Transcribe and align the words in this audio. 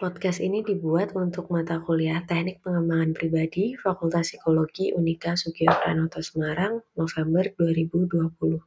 Podcast 0.00 0.40
ini 0.40 0.64
dibuat 0.64 1.12
untuk 1.12 1.52
mata 1.52 1.76
kuliah 1.76 2.24
Teknik 2.24 2.64
Pengembangan 2.64 3.12
Pribadi 3.12 3.76
Fakultas 3.76 4.32
Psikologi 4.32 4.96
Unika 4.96 5.36
Sugiyo 5.36 5.76
Pranoto 5.76 6.24
Semarang, 6.24 6.80
November 6.96 7.44
2020. 7.60 8.64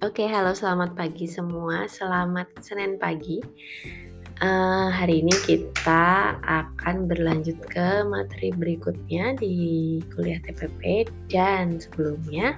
Oke, 0.00 0.24
halo 0.24 0.56
selamat 0.56 0.96
pagi 0.96 1.28
semua. 1.28 1.84
Selamat 1.84 2.48
Senin 2.64 2.96
pagi. 2.96 3.44
Uh, 4.40 4.88
hari 4.88 5.20
ini 5.20 5.36
kita 5.44 6.32
akan 6.40 7.04
berlanjut 7.04 7.60
ke 7.68 8.08
materi 8.08 8.48
berikutnya 8.56 9.36
di 9.36 10.00
kuliah 10.16 10.40
TPP 10.40 11.12
dan 11.28 11.76
sebelumnya 11.76 12.56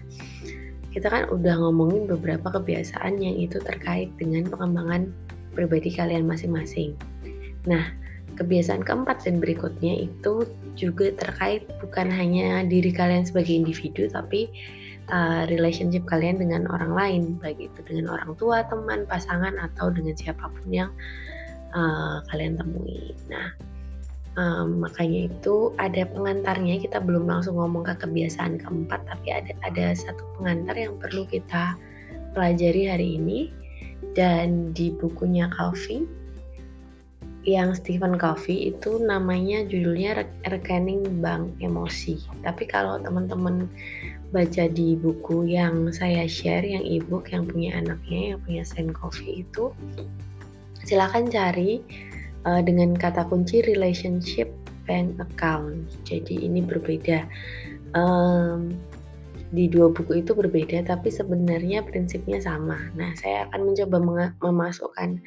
kita 0.95 1.11
kan 1.11 1.27
udah 1.27 1.59
ngomongin 1.59 2.07
beberapa 2.07 2.55
kebiasaan 2.55 3.19
yang 3.19 3.35
itu 3.35 3.59
terkait 3.59 4.15
dengan 4.15 4.47
pengembangan 4.47 5.11
pribadi 5.59 5.91
kalian 5.91 6.23
masing-masing. 6.23 6.95
Nah, 7.67 7.91
kebiasaan 8.39 8.87
keempat 8.87 9.27
dan 9.27 9.43
berikutnya 9.43 10.07
itu 10.07 10.47
juga 10.79 11.11
terkait 11.19 11.67
bukan 11.83 12.07
hanya 12.15 12.63
diri 12.63 12.95
kalian 12.95 13.27
sebagai 13.27 13.59
individu 13.59 14.07
tapi 14.07 14.47
uh, 15.11 15.51
relationship 15.51 16.07
kalian 16.07 16.39
dengan 16.39 16.71
orang 16.71 16.95
lain, 16.95 17.23
baik 17.43 17.59
itu 17.59 17.81
dengan 17.91 18.15
orang 18.15 18.39
tua, 18.39 18.63
teman, 18.71 19.03
pasangan 19.11 19.59
atau 19.59 19.91
dengan 19.91 20.15
siapa 20.15 20.47
pun 20.47 20.69
yang 20.71 20.95
kalian 22.29 22.61
temui. 22.61 23.17
Nah, 23.33 23.57
um, 24.37 24.85
makanya 24.85 25.33
itu 25.33 25.73
ada 25.81 26.05
pengantarnya. 26.09 26.81
Kita 26.81 27.01
belum 27.01 27.29
langsung 27.29 27.57
ngomong 27.57 27.89
ke 27.89 27.95
kebiasaan 28.05 28.61
keempat, 28.61 29.05
tapi 29.09 29.33
ada 29.33 29.53
ada 29.65 29.97
satu 29.97 30.23
pengantar 30.39 30.77
yang 30.77 30.97
perlu 31.01 31.25
kita 31.29 31.77
pelajari 32.37 32.89
hari 32.89 33.09
ini. 33.17 33.41
Dan 34.13 34.77
di 34.77 34.93
bukunya 34.93 35.49
Calvi 35.49 36.05
yang 37.43 37.75
Stephen 37.75 38.15
Covey 38.23 38.71
itu 38.71 39.03
namanya 39.03 39.67
judulnya 39.67 40.23
Rekening 40.47 41.19
Bank 41.19 41.59
Emosi. 41.59 42.23
Tapi 42.47 42.71
kalau 42.71 43.03
teman-teman 43.03 43.67
baca 44.31 44.65
di 44.71 44.95
buku 44.95 45.51
yang 45.51 45.91
saya 45.91 46.25
share, 46.31 46.63
yang 46.63 46.87
ebook 46.87 47.35
yang 47.35 47.45
punya 47.45 47.77
anaknya, 47.77 48.35
yang 48.35 48.41
punya 48.47 48.63
Stephen 48.63 48.95
Covey 48.95 49.43
itu 49.43 49.75
silahkan 50.85 51.27
cari 51.31 51.83
uh, 52.47 52.63
dengan 52.63 52.95
kata 52.95 53.27
kunci 53.27 53.63
relationship 53.67 54.51
bank 54.87 55.19
account. 55.23 55.87
Jadi 56.07 56.43
ini 56.43 56.63
berbeda. 56.63 57.27
Um, 57.93 58.75
di 59.53 59.69
dua 59.69 59.93
buku 59.93 60.25
itu 60.25 60.33
berbeda, 60.33 60.89
tapi 60.89 61.13
sebenarnya 61.13 61.85
prinsipnya 61.85 62.41
sama. 62.41 62.89
Nah, 62.97 63.13
saya 63.21 63.45
akan 63.53 63.69
mencoba 63.69 64.01
memasukkan 64.41 65.21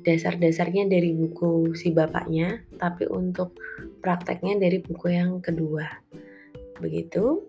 dasar-dasarnya 0.00 0.88
dari 0.88 1.12
buku 1.12 1.76
si 1.76 1.92
bapaknya, 1.92 2.64
tapi 2.80 3.04
untuk 3.12 3.52
prakteknya 4.00 4.56
dari 4.56 4.80
buku 4.80 5.12
yang 5.12 5.44
kedua. 5.44 5.84
Begitu. 6.80 7.44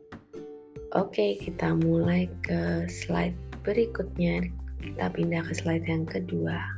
Oke, 0.96 1.40
kita 1.40 1.76
mulai 1.80 2.28
ke 2.44 2.88
slide 2.92 3.36
berikutnya. 3.64 4.52
Kita 4.84 5.08
pindah 5.12 5.48
ke 5.48 5.54
slide 5.56 5.88
yang 5.88 6.04
kedua. 6.04 6.77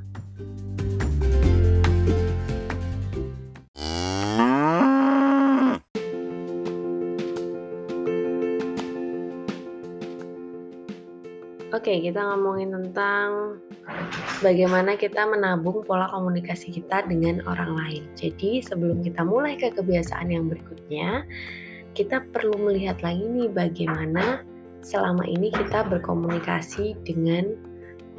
Oke, 11.90 12.14
kita 12.14 12.22
ngomongin 12.22 12.70
tentang 12.70 13.58
bagaimana 14.46 14.94
kita 14.94 15.26
menabung 15.26 15.82
pola 15.90 16.06
komunikasi 16.14 16.70
kita 16.70 17.02
dengan 17.10 17.42
orang 17.50 17.74
lain. 17.74 18.06
Jadi, 18.14 18.62
sebelum 18.62 19.02
kita 19.02 19.26
mulai 19.26 19.58
ke 19.58 19.74
kebiasaan 19.74 20.30
yang 20.30 20.46
berikutnya, 20.54 21.26
kita 21.98 22.22
perlu 22.30 22.62
melihat 22.62 23.02
lagi 23.02 23.26
nih 23.26 23.50
bagaimana 23.50 24.46
selama 24.86 25.26
ini 25.26 25.50
kita 25.50 25.82
berkomunikasi 25.90 26.94
dengan 27.10 27.58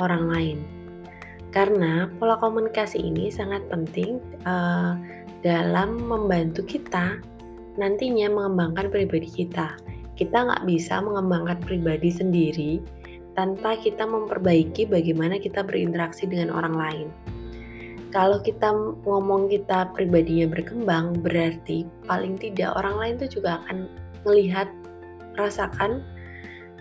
orang 0.03 0.27
lain. 0.27 0.59
Karena 1.55 2.11
pola 2.19 2.43
komunikasi 2.43 2.99
ini 2.99 3.31
sangat 3.31 3.63
penting 3.71 4.19
uh, 4.51 4.99
dalam 5.47 5.95
membantu 6.11 6.67
kita 6.67 7.23
nantinya 7.79 8.35
mengembangkan 8.35 8.91
pribadi 8.91 9.31
kita. 9.31 9.79
Kita 10.19 10.43
nggak 10.43 10.67
bisa 10.67 10.99
mengembangkan 10.99 11.63
pribadi 11.63 12.11
sendiri 12.11 12.99
tanpa 13.41 13.73
kita 13.81 14.05
memperbaiki 14.05 14.85
bagaimana 14.93 15.41
kita 15.41 15.65
berinteraksi 15.65 16.29
dengan 16.29 16.53
orang 16.53 16.77
lain. 16.77 17.09
Kalau 18.13 18.37
kita 18.45 18.69
ngomong 19.09 19.49
kita 19.49 19.89
pribadinya 19.97 20.53
berkembang, 20.53 21.25
berarti 21.25 21.89
paling 22.05 22.37
tidak 22.37 22.77
orang 22.77 23.01
lain 23.01 23.15
itu 23.17 23.41
juga 23.41 23.65
akan 23.65 23.89
melihat, 24.29 24.69
rasakan, 25.41 26.05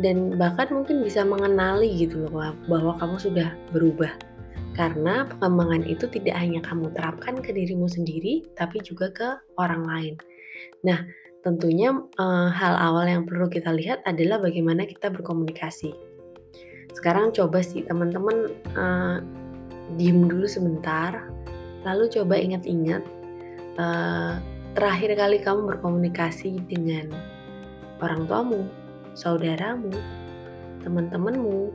dan 0.04 0.36
bahkan 0.36 0.68
mungkin 0.68 1.00
bisa 1.00 1.24
mengenali 1.24 1.96
gitu 1.96 2.28
loh 2.28 2.52
bahwa 2.68 3.00
kamu 3.00 3.16
sudah 3.16 3.56
berubah. 3.72 4.12
Karena 4.76 5.32
pengembangan 5.32 5.88
itu 5.88 6.12
tidak 6.12 6.36
hanya 6.36 6.60
kamu 6.60 6.92
terapkan 6.92 7.40
ke 7.40 7.56
dirimu 7.56 7.88
sendiri, 7.88 8.44
tapi 8.60 8.84
juga 8.84 9.08
ke 9.16 9.40
orang 9.56 9.88
lain. 9.88 10.14
Nah, 10.84 11.08
tentunya 11.46 11.96
e, 12.20 12.26
hal 12.52 12.76
awal 12.76 13.08
yang 13.08 13.24
perlu 13.24 13.48
kita 13.48 13.72
lihat 13.72 14.04
adalah 14.04 14.44
bagaimana 14.44 14.84
kita 14.84 15.08
berkomunikasi 15.12 16.09
sekarang 17.00 17.32
coba 17.32 17.64
sih 17.64 17.88
teman-teman 17.88 18.52
uh, 18.76 19.24
diem 19.96 20.28
dulu 20.28 20.44
sebentar 20.44 21.24
lalu 21.88 22.12
coba 22.12 22.36
ingat-ingat 22.36 23.00
uh, 23.80 24.36
terakhir 24.76 25.16
kali 25.16 25.40
kamu 25.40 25.64
berkomunikasi 25.72 26.60
dengan 26.68 27.08
orang 28.04 28.28
tuamu 28.28 28.68
saudaramu 29.16 29.96
teman-temanmu 30.84 31.72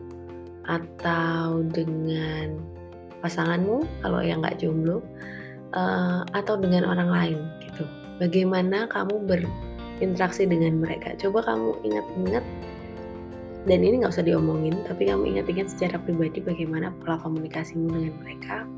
atau 0.65 1.65
dengan 1.73 2.57
pasanganmu 3.21 3.85
kalau 4.05 4.21
yang 4.21 4.45
nggak 4.45 4.61
jomblo 4.61 5.01
uh, 5.77 6.25
atau 6.37 6.57
dengan 6.61 6.89
orang 6.89 7.09
lain 7.09 7.39
gitu. 7.65 7.85
Bagaimana 8.21 8.87
kamu 8.89 9.27
berinteraksi 9.27 10.49
dengan 10.49 10.81
mereka? 10.81 11.17
Coba 11.21 11.45
kamu 11.45 11.81
ingat-ingat 11.85 12.45
dan 13.65 13.81
ini 13.81 14.05
nggak 14.05 14.13
usah 14.13 14.25
diomongin 14.25 14.77
tapi 14.85 15.09
kamu 15.09 15.37
ingat-ingat 15.37 15.73
secara 15.73 15.97
pribadi 16.05 16.45
bagaimana 16.45 16.93
pola 17.01 17.17
komunikasimu 17.25 17.89
dengan 17.89 18.15
mereka 18.21 18.69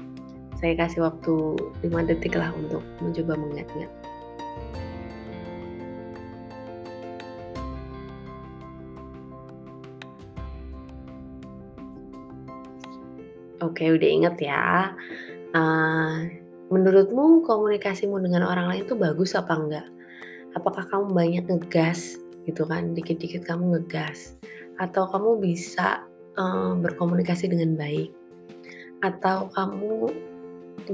saya 0.62 0.78
kasih 0.78 1.02
waktu 1.02 1.34
5 1.82 2.08
detik 2.10 2.38
lah 2.38 2.54
untuk 2.54 2.82
mencoba 3.02 3.34
mengingat-ingat 3.34 3.90
Oke, 13.64 13.88
udah 13.88 14.08
inget 14.08 14.36
ya. 14.46 14.92
Uh, 15.56 16.28
menurutmu 16.68 17.40
komunikasimu 17.48 18.20
dengan 18.20 18.44
orang 18.44 18.68
lain 18.68 18.84
itu 18.84 18.94
bagus 18.94 19.32
apa 19.32 19.52
enggak? 19.56 19.88
Apakah 20.54 20.84
kamu 20.86 21.16
banyak 21.16 21.44
ngegas 21.48 22.20
gitu 22.44 22.68
kan? 22.68 22.92
Dikit-dikit 22.92 23.48
kamu 23.48 23.74
ngegas 23.74 24.36
atau 24.76 25.08
kamu 25.08 25.40
bisa 25.40 26.04
um, 26.36 26.80
berkomunikasi 26.84 27.48
dengan 27.48 27.76
baik. 27.76 28.12
Atau 29.04 29.52
kamu 29.52 30.12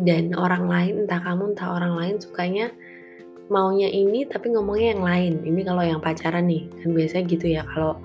dan 0.02 0.32
orang 0.34 0.66
lain 0.70 0.94
entah 1.04 1.20
kamu 1.20 1.52
entah 1.52 1.76
orang 1.76 1.94
lain 2.00 2.16
sukanya 2.16 2.72
maunya 3.52 3.92
ini 3.92 4.24
tapi 4.24 4.54
ngomongnya 4.54 4.96
yang 4.96 5.04
lain. 5.04 5.34
Ini 5.44 5.60
kalau 5.66 5.82
yang 5.84 6.00
pacaran 6.00 6.48
nih 6.48 6.66
kan 6.82 6.90
biasanya 6.96 7.24
gitu 7.28 7.46
ya. 7.52 7.62
Kalau 7.68 8.00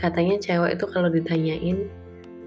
katanya 0.00 0.40
cewek 0.40 0.80
itu 0.80 0.84
kalau 0.88 1.08
ditanyain 1.12 1.78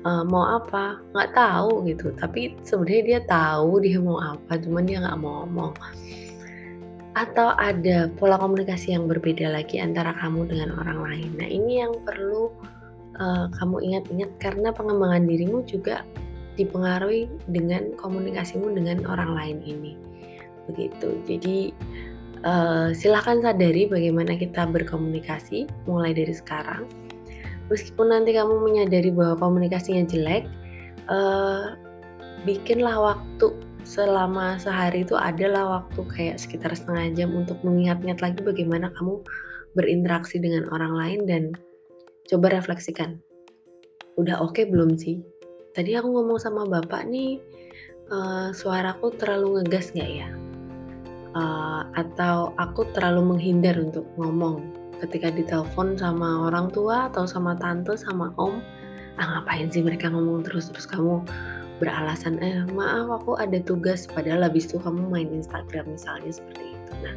e, 0.02 0.10
mau 0.26 0.58
apa? 0.58 0.98
Nggak 1.14 1.32
tahu 1.38 1.86
gitu. 1.86 2.10
Tapi 2.18 2.58
sebenarnya 2.66 3.04
dia 3.06 3.20
tahu 3.30 3.72
dia 3.84 4.00
mau 4.02 4.18
apa 4.18 4.58
cuman 4.58 4.84
dia 4.88 4.98
nggak 5.04 5.20
mau 5.22 5.46
ngomong 5.46 5.74
atau 7.14 7.54
ada 7.62 8.10
pola 8.18 8.42
komunikasi 8.42 8.98
yang 8.98 9.06
berbeda 9.06 9.54
lagi 9.54 9.78
antara 9.78 10.18
kamu 10.18 10.50
dengan 10.50 10.74
orang 10.82 11.00
lain. 11.06 11.30
Nah, 11.38 11.46
ini 11.46 11.86
yang 11.86 11.94
perlu 12.02 12.50
uh, 13.22 13.46
kamu 13.62 13.86
ingat-ingat 13.86 14.32
karena 14.42 14.74
pengembangan 14.74 15.30
dirimu 15.30 15.62
juga 15.70 16.02
dipengaruhi 16.58 17.30
dengan 17.50 17.94
komunikasimu 17.98 18.74
dengan 18.74 19.06
orang 19.06 19.34
lain 19.38 19.58
ini. 19.62 19.94
Begitu. 20.70 21.22
Jadi 21.30 21.74
uh, 22.46 22.90
silahkan 22.94 23.42
sadari 23.46 23.86
bagaimana 23.90 24.34
kita 24.38 24.66
berkomunikasi 24.70 25.70
mulai 25.86 26.18
dari 26.18 26.34
sekarang. 26.34 26.90
Meskipun 27.70 28.12
nanti 28.12 28.36
kamu 28.36 28.60
menyadari 28.60 29.10
bahwa 29.10 29.40
komunikasinya 29.40 30.06
jelek, 30.06 30.46
uh, 31.10 31.78
bikinlah 32.44 32.98
waktu 33.00 33.56
selama 33.84 34.58
sehari 34.60 35.04
itu 35.04 35.16
adalah 35.16 35.84
waktu 35.84 36.02
kayak 36.12 36.38
sekitar 36.40 36.72
setengah 36.72 37.14
jam 37.14 37.30
untuk 37.36 37.60
mengingat-ingat 37.62 38.20
lagi 38.24 38.40
bagaimana 38.44 38.92
kamu 38.96 39.20
berinteraksi 39.76 40.40
dengan 40.40 40.68
orang 40.72 40.94
lain 40.96 41.20
dan 41.28 41.44
coba 42.32 42.56
refleksikan. 42.56 43.20
Udah 44.16 44.40
oke 44.40 44.56
okay 44.56 44.66
belum 44.66 44.96
sih? 44.96 45.20
Tadi 45.76 45.98
aku 45.98 46.10
ngomong 46.10 46.40
sama 46.40 46.64
bapak 46.70 47.10
nih, 47.10 47.42
uh, 48.14 48.54
suaraku 48.54 49.12
terlalu 49.18 49.62
ngegas 49.62 49.92
nggak 49.92 50.12
ya? 50.12 50.30
Uh, 51.34 51.90
atau 51.98 52.54
aku 52.62 52.86
terlalu 52.94 53.36
menghindar 53.36 53.74
untuk 53.82 54.06
ngomong 54.22 54.62
ketika 55.02 55.34
ditelepon 55.34 55.98
sama 55.98 56.48
orang 56.48 56.70
tua 56.70 57.10
atau 57.12 57.28
sama 57.28 57.58
tante 57.60 57.98
sama 58.00 58.32
om 58.40 58.64
ah 59.18 59.26
ngapain 59.42 59.70
sih 59.70 59.82
mereka 59.82 60.10
ngomong 60.10 60.42
terus 60.46 60.70
terus 60.70 60.86
kamu 60.90 61.22
beralasan 61.84 62.40
eh 62.40 62.64
maaf 62.72 63.12
aku 63.20 63.36
ada 63.36 63.60
tugas 63.60 64.08
padahal 64.08 64.48
habis 64.48 64.72
itu 64.72 64.80
kamu 64.80 65.04
main 65.12 65.28
Instagram 65.36 65.92
misalnya 65.92 66.32
seperti 66.32 66.72
itu. 66.72 66.94
Nah 67.04 67.16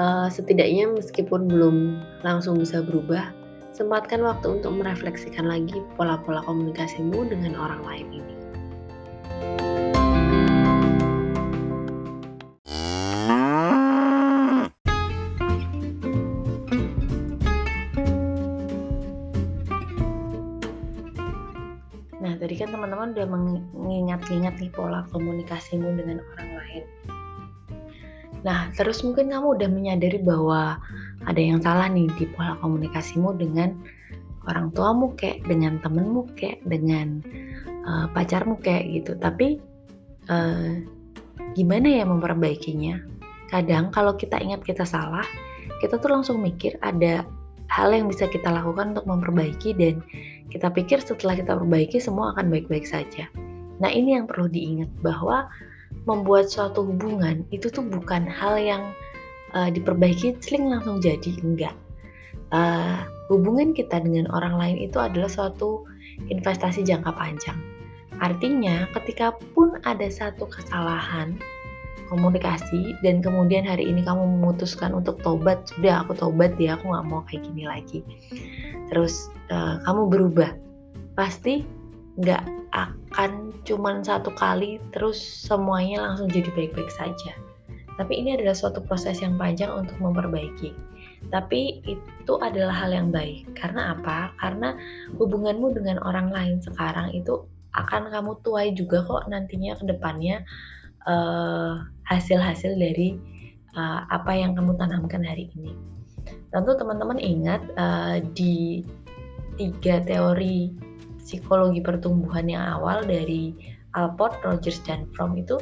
uh, 0.00 0.28
setidaknya 0.32 0.88
meskipun 0.88 1.44
belum 1.44 2.00
langsung 2.24 2.56
bisa 2.56 2.80
berubah 2.80 3.36
sempatkan 3.76 4.24
waktu 4.24 4.60
untuk 4.60 4.72
merefleksikan 4.80 5.44
lagi 5.44 5.84
pola-pola 6.00 6.40
komunikasimu 6.48 7.28
dengan 7.28 7.56
orang 7.56 7.82
lain 7.84 8.08
ini 8.24 8.34
udah 23.12 23.26
mengingat-ingat 23.28 24.58
nih 24.58 24.70
pola 24.72 25.06
komunikasimu 25.10 25.96
dengan 25.98 26.22
orang 26.34 26.50
lain. 26.58 26.84
Nah, 28.40 28.72
terus 28.72 29.04
mungkin 29.04 29.28
kamu 29.28 29.60
udah 29.60 29.68
menyadari 29.68 30.18
bahwa 30.20 30.80
ada 31.28 31.40
yang 31.40 31.60
salah 31.60 31.88
nih 31.92 32.08
di 32.16 32.24
pola 32.32 32.56
komunikasimu 32.64 33.36
dengan 33.36 33.76
orang 34.48 34.72
tuamu 34.72 35.12
kayak 35.20 35.44
dengan 35.44 35.76
temenmu 35.84 36.24
kayak 36.40 36.64
dengan 36.64 37.20
uh, 37.84 38.08
pacarmu 38.16 38.56
kayak 38.64 38.88
gitu. 38.88 39.12
Tapi 39.20 39.60
uh, 40.32 40.80
gimana 41.52 42.00
ya 42.00 42.04
memperbaikinya? 42.08 43.04
Kadang 43.52 43.92
kalau 43.92 44.16
kita 44.16 44.40
ingat 44.40 44.64
kita 44.64 44.88
salah, 44.88 45.26
kita 45.84 46.00
tuh 46.00 46.08
langsung 46.08 46.40
mikir 46.40 46.80
ada 46.80 47.26
hal 47.70 47.94
yang 47.94 48.08
bisa 48.08 48.26
kita 48.26 48.50
lakukan 48.50 48.96
untuk 48.96 49.06
memperbaiki 49.06 49.76
dan 49.76 50.00
kita 50.50 50.68
pikir 50.70 50.98
setelah 51.00 51.38
kita 51.38 51.54
perbaiki 51.54 52.02
semua 52.02 52.34
akan 52.34 52.50
baik-baik 52.50 52.84
saja. 52.84 53.30
Nah 53.80 53.88
ini 53.88 54.18
yang 54.18 54.28
perlu 54.28 54.50
diingat 54.50 54.90
bahwa 55.00 55.48
membuat 56.04 56.50
suatu 56.50 56.84
hubungan 56.84 57.46
itu 57.54 57.70
tuh 57.72 57.82
bukan 57.82 58.26
hal 58.28 58.60
yang 58.60 58.82
uh, 59.54 59.70
diperbaiki 59.70 60.36
seling 60.42 60.68
langsung 60.68 60.98
jadi 60.98 61.32
enggak. 61.40 61.74
Uh, 62.50 63.06
hubungan 63.30 63.70
kita 63.70 64.02
dengan 64.02 64.26
orang 64.34 64.58
lain 64.58 64.76
itu 64.90 64.98
adalah 64.98 65.30
suatu 65.30 65.86
investasi 66.28 66.82
jangka 66.82 67.14
panjang. 67.14 67.58
Artinya 68.20 68.90
ketika 69.00 69.32
pun 69.54 69.80
ada 69.86 70.10
satu 70.12 70.44
kesalahan 70.50 71.40
komunikasi 72.10 72.98
dan 73.06 73.22
kemudian 73.22 73.62
hari 73.62 73.86
ini 73.86 74.02
kamu 74.02 74.26
memutuskan 74.26 74.90
untuk 74.92 75.22
tobat 75.22 75.62
sudah 75.70 76.02
aku 76.02 76.18
tobat 76.18 76.52
ya 76.58 76.74
aku 76.74 76.90
nggak 76.90 77.06
mau 77.06 77.22
kayak 77.30 77.46
gini 77.46 77.64
lagi. 77.64 78.00
Terus 78.90 79.30
uh, 79.54 79.78
kamu 79.86 80.10
berubah. 80.10 80.50
Pasti 81.14 81.62
nggak 82.18 82.44
akan 82.74 83.54
cuman 83.62 84.02
satu 84.02 84.34
kali 84.34 84.82
terus 84.90 85.18
semuanya 85.18 86.02
langsung 86.02 86.26
jadi 86.26 86.50
baik-baik 86.52 86.90
saja. 86.90 87.32
Tapi 87.94 88.12
ini 88.16 88.34
adalah 88.34 88.56
suatu 88.56 88.82
proses 88.82 89.20
yang 89.22 89.38
panjang 89.38 89.70
untuk 89.70 89.94
memperbaiki. 90.02 90.72
Tapi 91.28 91.84
itu 91.84 92.32
adalah 92.40 92.72
hal 92.72 92.90
yang 92.96 93.12
baik. 93.12 93.44
Karena 93.52 93.92
apa? 93.92 94.32
Karena 94.40 94.72
hubunganmu 95.20 95.76
dengan 95.76 96.00
orang 96.02 96.32
lain 96.32 96.64
sekarang 96.64 97.12
itu 97.12 97.44
akan 97.76 98.10
kamu 98.10 98.32
tuai 98.42 98.74
juga 98.74 99.04
kok 99.06 99.30
nantinya 99.30 99.78
ke 99.78 99.84
depannya 99.86 100.42
uh, 101.06 101.86
hasil-hasil 102.10 102.74
dari 102.76 103.16
uh, 103.78 104.04
apa 104.10 104.34
yang 104.34 104.58
kamu 104.58 104.74
tanamkan 104.76 105.22
hari 105.22 105.48
ini. 105.54 105.72
Tentu 106.50 106.74
teman-teman 106.76 107.16
ingat 107.16 107.62
uh, 107.78 108.18
di 108.34 108.84
tiga 109.56 110.02
teori 110.02 110.74
psikologi 111.22 111.78
pertumbuhan 111.78 112.50
yang 112.50 112.64
awal 112.80 113.06
dari 113.06 113.54
Alport, 113.94 114.38
Rogers, 114.42 114.82
dan 114.86 115.06
Fromm 115.14 115.38
itu 115.38 115.58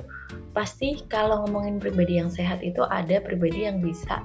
pasti 0.53 1.00
kalau 1.09 1.45
ngomongin 1.45 1.81
pribadi 1.81 2.21
yang 2.21 2.29
sehat 2.29 2.61
itu 2.61 2.85
ada 2.89 3.21
pribadi 3.21 3.65
yang 3.69 3.81
bisa 3.81 4.21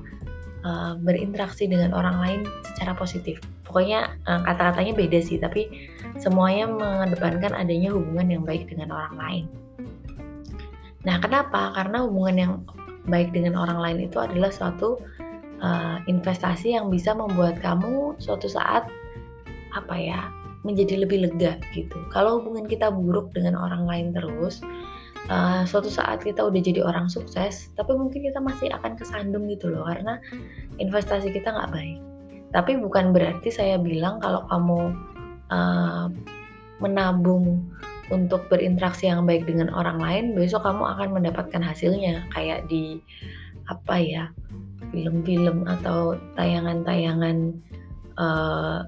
uh, 0.68 0.96
berinteraksi 1.00 1.68
dengan 1.68 1.92
orang 1.96 2.18
lain 2.20 2.42
secara 2.68 2.96
positif. 2.96 3.40
Pokoknya 3.64 4.16
uh, 4.28 4.44
kata-katanya 4.44 4.94
beda 4.96 5.20
sih, 5.24 5.40
tapi 5.40 5.90
semuanya 6.20 6.68
mengedepankan 6.68 7.56
adanya 7.56 7.92
hubungan 7.96 8.40
yang 8.40 8.44
baik 8.44 8.68
dengan 8.68 8.92
orang 8.92 9.16
lain. 9.16 9.46
Nah, 11.04 11.20
kenapa? 11.20 11.76
Karena 11.76 12.04
hubungan 12.08 12.36
yang 12.40 12.54
baik 13.12 13.36
dengan 13.36 13.60
orang 13.60 13.80
lain 13.84 13.98
itu 14.08 14.18
adalah 14.20 14.52
suatu 14.52 15.00
uh, 15.60 16.00
investasi 16.08 16.76
yang 16.76 16.88
bisa 16.88 17.12
membuat 17.12 17.60
kamu 17.60 18.16
suatu 18.20 18.48
saat 18.48 18.88
apa 19.76 19.96
ya 19.98 20.32
menjadi 20.64 21.04
lebih 21.04 21.28
lega 21.28 21.60
gitu. 21.76 22.00
Kalau 22.16 22.40
hubungan 22.40 22.64
kita 22.72 22.88
buruk 22.88 23.36
dengan 23.36 23.60
orang 23.60 23.84
lain 23.84 24.08
terus, 24.16 24.64
uh, 25.28 25.68
suatu 25.68 25.92
saat 25.92 26.24
kita 26.24 26.40
udah 26.40 26.62
jadi 26.64 26.80
orang 26.88 27.12
sukses, 27.12 27.68
tapi 27.76 27.92
mungkin 28.00 28.24
kita 28.24 28.40
masih 28.40 28.72
akan 28.72 28.96
kesandung 28.96 29.52
gitu 29.52 29.68
loh 29.68 29.84
karena 29.84 30.24
investasi 30.80 31.36
kita 31.36 31.52
nggak 31.52 31.72
baik. 31.76 32.00
Tapi 32.56 32.80
bukan 32.80 33.12
berarti 33.12 33.52
saya 33.52 33.76
bilang 33.76 34.24
kalau 34.24 34.48
kamu 34.48 34.80
uh, 35.52 36.08
menabung 36.80 37.60
untuk 38.12 38.52
berinteraksi 38.52 39.08
yang 39.08 39.24
baik 39.24 39.48
dengan 39.48 39.72
orang 39.72 40.02
lain, 40.02 40.26
besok 40.36 40.68
kamu 40.68 40.84
akan 40.84 41.10
mendapatkan 41.16 41.64
hasilnya. 41.64 42.28
Kayak 42.36 42.68
di 42.68 43.00
apa 43.72 43.96
ya 43.96 44.24
film-film 44.92 45.64
atau 45.64 46.20
tayangan-tayangan 46.36 47.56
uh, 48.20 48.84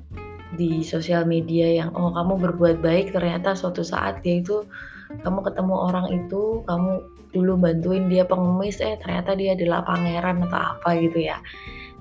di 0.60 0.84
sosial 0.84 1.24
media 1.24 1.84
yang 1.84 1.96
oh 1.96 2.12
kamu 2.12 2.40
berbuat 2.40 2.84
baik 2.84 3.16
ternyata 3.16 3.56
suatu 3.56 3.82
saat 3.82 4.20
dia 4.22 4.44
itu 4.44 4.68
kamu 5.24 5.48
ketemu 5.48 5.76
orang 5.76 6.08
itu 6.12 6.64
kamu 6.68 7.04
dulu 7.32 7.60
bantuin 7.60 8.08
dia 8.08 8.24
pengemis 8.24 8.80
eh 8.80 8.96
ternyata 9.00 9.36
dia 9.36 9.56
adalah 9.56 9.84
pangeran 9.84 10.44
atau 10.48 10.60
apa 10.76 10.90
gitu 11.00 11.32
ya. 11.32 11.40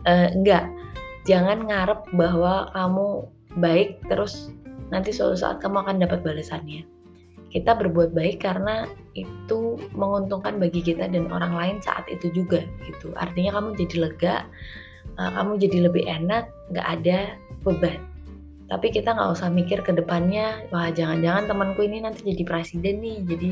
Uh, 0.07 0.31
enggak. 0.35 0.67
Jangan 1.25 1.65
ngarep 1.65 2.05
bahwa 2.13 2.69
kamu 2.77 3.07
baik 3.57 4.03
terus 4.13 4.53
nanti 4.93 5.09
suatu 5.15 5.39
saat 5.39 5.57
kamu 5.65 5.81
akan 5.81 6.05
dapat 6.05 6.21
balasannya 6.21 6.85
kita 7.55 7.71
berbuat 7.79 8.19
baik 8.19 8.43
karena 8.43 8.91
itu 9.15 9.79
menguntungkan 9.95 10.59
bagi 10.59 10.83
kita 10.83 11.07
dan 11.07 11.31
orang 11.31 11.55
lain 11.55 11.77
saat 11.79 12.03
itu 12.11 12.27
juga 12.35 12.67
gitu. 12.83 13.15
Artinya 13.15 13.63
kamu 13.63 13.79
jadi 13.79 13.97
lega 14.11 14.37
uh, 15.23 15.31
kamu 15.39 15.63
jadi 15.63 15.79
lebih 15.87 16.03
enak 16.03 16.51
nggak 16.75 16.87
ada 16.99 17.39
beban. 17.63 18.03
Tapi 18.67 18.91
kita 18.91 19.15
nggak 19.15 19.39
usah 19.39 19.55
mikir 19.55 19.87
ke 19.87 19.95
depannya 19.95 20.67
wah 20.75 20.91
jangan-jangan 20.91 21.47
temanku 21.47 21.87
ini 21.87 22.03
nanti 22.03 22.27
jadi 22.27 22.43
presiden 22.43 22.99
nih 22.99 23.23
jadi 23.23 23.51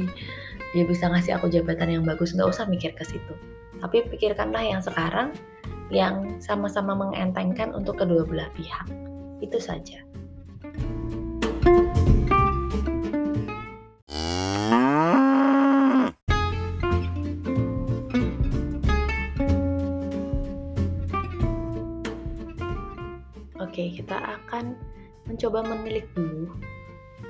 dia 0.75 0.85
bisa 0.89 1.07
ngasih 1.07 1.39
aku 1.39 1.47
jabatan 1.47 1.95
yang 1.95 2.03
bagus. 2.03 2.35
Nggak 2.35 2.59
usah 2.59 2.67
mikir 2.67 2.91
ke 2.99 3.07
situ. 3.07 3.35
Tapi 3.79 4.03
pikirkanlah 4.11 4.67
yang 4.67 4.83
sekarang 4.83 5.31
yang 5.95 6.43
sama-sama 6.43 6.99
mengentengkan 6.99 7.71
untuk 7.71 8.03
kedua 8.03 8.27
belah 8.27 8.51
pihak. 8.59 8.91
Itu 9.39 9.63
saja 9.63 10.03
kita 24.12 24.45
akan 24.45 24.76
mencoba 25.25 25.64
menilik 25.64 26.04
dulu 26.12 26.52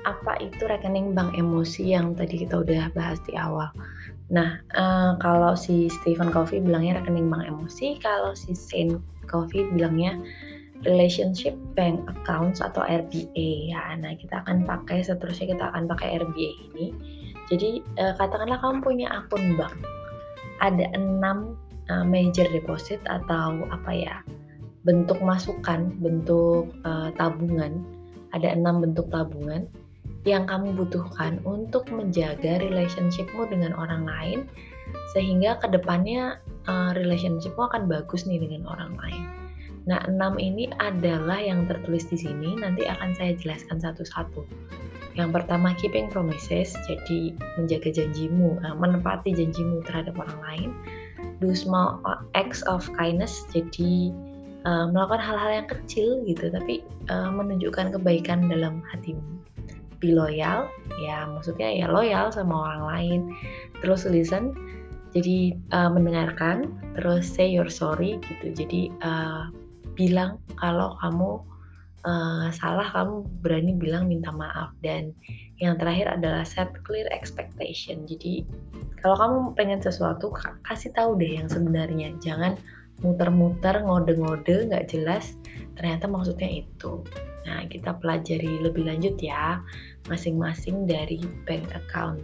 apa 0.03 0.35
itu 0.43 0.67
rekening 0.67 1.15
bank 1.15 1.31
emosi 1.31 1.95
yang 1.95 2.11
tadi 2.11 2.43
kita 2.43 2.59
udah 2.59 2.91
bahas 2.91 3.23
di 3.23 3.39
awal. 3.39 3.71
Nah, 4.27 4.59
uh, 4.75 5.15
kalau 5.23 5.55
si 5.55 5.87
Stephen 5.87 6.27
Covey 6.27 6.59
bilangnya 6.59 6.99
rekening 6.99 7.31
bank 7.31 7.47
emosi, 7.47 8.03
kalau 8.03 8.35
si 8.35 8.51
Saint 8.51 8.99
Covey 9.31 9.63
bilangnya 9.71 10.19
relationship 10.83 11.55
bank 11.71 12.03
accounts 12.11 12.59
atau 12.59 12.83
RBA 12.83 13.71
ya. 13.71 13.95
Nah, 13.95 14.11
kita 14.19 14.43
akan 14.43 14.67
pakai 14.67 15.07
seterusnya 15.07 15.55
kita 15.55 15.71
akan 15.71 15.87
pakai 15.87 16.19
RBA 16.19 16.51
ini. 16.67 16.87
Jadi 17.47 17.79
uh, 17.95 18.11
katakanlah 18.19 18.59
kamu 18.59 18.83
punya 18.83 19.07
akun 19.07 19.55
bank. 19.55 19.79
Ada 20.59 20.91
enam 20.99 21.55
uh, 21.87 22.03
major 22.03 22.43
deposit 22.51 22.99
atau 23.07 23.63
apa 23.71 23.91
ya? 23.95 24.19
Bentuk 24.83 25.19
masukan, 25.23 25.91
bentuk 26.03 26.71
uh, 26.83 27.09
tabungan, 27.15 27.83
ada 28.35 28.51
enam 28.51 28.83
bentuk 28.83 29.07
tabungan 29.09 29.67
yang 30.23 30.47
kamu 30.47 30.71
butuhkan 30.75 31.39
untuk 31.43 31.87
menjaga 31.91 32.59
relationshipmu 32.63 33.43
dengan 33.51 33.75
orang 33.75 34.07
lain 34.07 34.39
sehingga 35.11 35.59
ke 35.59 35.67
depannya 35.71 36.39
uh, 36.67 36.91
relationshipmu 36.95 37.59
akan 37.59 37.87
bagus 37.87 38.23
nih 38.27 38.39
dengan 38.39 38.67
orang 38.67 38.95
lain. 38.99 39.23
Nah, 39.83 39.99
enam 40.07 40.39
ini 40.39 40.71
adalah 40.79 41.43
yang 41.43 41.67
tertulis 41.67 42.07
di 42.07 42.15
sini, 42.15 42.55
nanti 42.55 42.87
akan 42.87 43.11
saya 43.19 43.35
jelaskan 43.35 43.83
satu-satu. 43.83 44.47
Yang 45.13 45.29
pertama, 45.35 45.75
keeping 45.75 46.07
promises, 46.07 46.71
jadi 46.87 47.35
menjaga 47.59 47.91
janjimu, 47.91 48.63
eh, 48.63 48.75
menepati 48.79 49.35
janjimu 49.35 49.83
terhadap 49.83 50.15
orang 50.15 50.39
lain. 50.39 50.69
Do 51.43 51.51
small 51.51 51.99
acts 52.31 52.63
of 52.63 52.87
kindness, 52.95 53.43
jadi 53.51 54.15
uh, 54.65 54.89
melakukan 54.91 55.21
hal-hal 55.21 55.51
yang 55.63 55.67
kecil 55.69 56.21
gitu, 56.27 56.49
tapi 56.51 56.83
uh, 57.11 57.29
menunjukkan 57.31 57.95
kebaikan 57.95 58.47
dalam 58.47 58.83
hatimu. 58.91 59.21
Be 60.03 60.11
loyal, 60.11 60.67
ya 60.99 61.23
maksudnya 61.31 61.71
ya 61.71 61.87
loyal 61.87 62.31
sama 62.33 62.71
orang 62.71 62.83
lain. 62.83 63.21
Terus 63.79 64.03
listen, 64.03 64.51
jadi 65.15 65.55
uh, 65.71 65.91
mendengarkan. 65.91 66.71
Terus 66.99 67.25
say 67.25 67.47
you're 67.49 67.71
sorry 67.71 68.19
gitu, 68.21 68.51
jadi 68.53 68.91
uh, 69.01 69.49
bilang 69.95 70.41
kalau 70.57 70.97
kamu 70.99 71.41
uh, 72.07 72.47
salah 72.53 72.87
kamu 72.91 73.25
berani 73.41 73.73
bilang 73.75 74.07
minta 74.07 74.29
maaf 74.29 74.71
dan 74.83 75.15
yang 75.61 75.79
terakhir 75.79 76.19
adalah 76.19 76.43
set 76.43 76.69
clear 76.83 77.07
expectation 77.13 78.03
jadi 78.03 78.43
kalau 78.99 79.15
kamu 79.19 79.37
pengen 79.55 79.79
sesuatu 79.79 80.31
kasih 80.67 80.91
tahu 80.95 81.15
deh 81.19 81.39
yang 81.39 81.47
sebenarnya 81.47 82.11
jangan 82.19 82.59
muter-muter 83.03 83.83
ngode-ngode 83.83 84.71
nggak 84.71 84.87
jelas 84.89 85.35
ternyata 85.75 86.07
maksudnya 86.07 86.63
itu 86.63 87.03
nah 87.43 87.67
kita 87.67 87.99
pelajari 87.99 88.63
lebih 88.63 88.87
lanjut 88.87 89.19
ya 89.19 89.59
masing-masing 90.07 90.87
dari 90.87 91.19
bank 91.43 91.67
account 91.75 92.23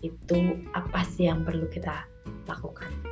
itu 0.00 0.56
apa 0.72 1.04
sih 1.04 1.28
yang 1.28 1.44
perlu 1.44 1.68
kita 1.68 2.08
lakukan. 2.48 3.09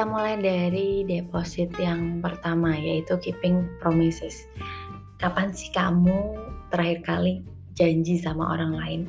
Kita 0.00 0.16
mulai 0.16 0.40
dari 0.40 1.04
deposit 1.04 1.76
yang 1.76 2.24
pertama, 2.24 2.72
yaitu 2.72 3.20
keeping 3.20 3.68
promises. 3.84 4.48
Kapan 5.20 5.52
sih 5.52 5.68
kamu 5.76 6.40
terakhir 6.72 7.04
kali 7.04 7.44
janji 7.76 8.16
sama 8.16 8.56
orang 8.56 8.80
lain? 8.80 9.00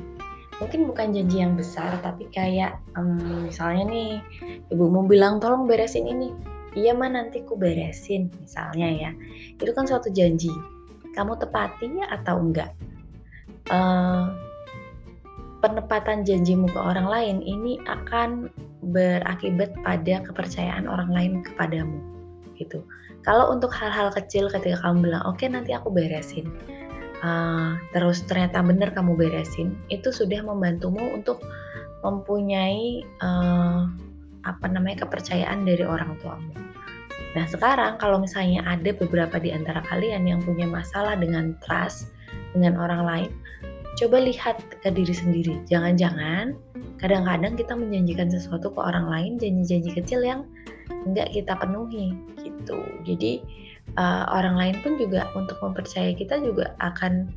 Mungkin 0.60 0.84
bukan 0.84 1.16
janji 1.16 1.40
yang 1.40 1.56
besar, 1.56 1.96
tapi 2.04 2.28
kayak 2.28 2.76
um, 2.92 3.48
misalnya 3.48 3.88
nih, 3.88 4.20
ibumu 4.68 5.08
bilang 5.08 5.40
tolong 5.40 5.64
beresin 5.64 6.04
ini. 6.04 6.28
Iya 6.76 6.92
mah 6.92 7.08
nanti 7.08 7.40
ku 7.40 7.56
beresin, 7.56 8.28
misalnya 8.44 8.92
ya. 8.92 9.10
Itu 9.56 9.72
kan 9.72 9.88
suatu 9.88 10.12
janji. 10.12 10.52
Kamu 11.16 11.40
tepati 11.40 11.88
atau 12.04 12.36
enggak? 12.36 12.76
Uh, 13.72 14.28
penepatan 15.64 16.20
janjimu 16.20 16.68
ke 16.68 16.76
orang 16.76 17.08
lain 17.08 17.40
ini 17.40 17.80
akan 17.88 18.52
berakibat 18.82 19.70
pada 19.86 20.26
kepercayaan 20.26 20.90
orang 20.90 21.10
lain 21.14 21.32
kepadamu 21.46 22.02
gitu. 22.58 22.82
Kalau 23.22 23.54
untuk 23.54 23.70
hal-hal 23.70 24.10
kecil 24.10 24.50
ketika 24.50 24.82
kamu 24.82 25.06
bilang 25.10 25.22
oke 25.22 25.38
okay, 25.38 25.46
nanti 25.46 25.70
aku 25.70 25.94
beresin, 25.94 26.50
uh, 27.22 27.78
terus 27.94 28.26
ternyata 28.26 28.58
benar 28.66 28.90
kamu 28.90 29.14
beresin, 29.14 29.78
itu 29.94 30.10
sudah 30.10 30.42
membantumu 30.42 31.14
untuk 31.14 31.38
mempunyai 32.02 33.06
uh, 33.22 33.86
apa 34.42 34.66
namanya 34.66 35.06
kepercayaan 35.06 35.62
dari 35.62 35.86
orang 35.86 36.18
tuamu. 36.18 36.50
Nah 37.38 37.46
sekarang 37.46 37.96
kalau 38.02 38.18
misalnya 38.18 38.66
ada 38.66 38.90
beberapa 38.90 39.38
di 39.38 39.54
antara 39.54 39.80
kalian 39.86 40.26
yang 40.26 40.42
punya 40.42 40.66
masalah 40.66 41.14
dengan 41.14 41.54
trust 41.62 42.10
dengan 42.52 42.76
orang 42.76 43.02
lain, 43.06 43.30
coba 43.96 44.16
lihat 44.22 44.56
ke 44.80 44.88
diri 44.88 45.14
sendiri. 45.14 45.54
Jangan-jangan 45.68 46.56
kadang-kadang 47.02 47.58
kita 47.58 47.74
menjanjikan 47.74 48.30
sesuatu 48.30 48.70
ke 48.72 48.80
orang 48.80 49.10
lain, 49.10 49.32
janji-janji 49.36 49.90
kecil 49.92 50.22
yang 50.22 50.46
enggak 51.08 51.34
kita 51.34 51.52
penuhi 51.58 52.14
gitu. 52.40 52.80
Jadi 53.04 53.42
uh, 53.98 54.24
orang 54.30 54.54
lain 54.56 54.76
pun 54.80 54.96
juga 54.96 55.28
untuk 55.34 55.58
mempercayai 55.60 56.14
kita 56.14 56.38
juga 56.40 56.72
akan 56.80 57.28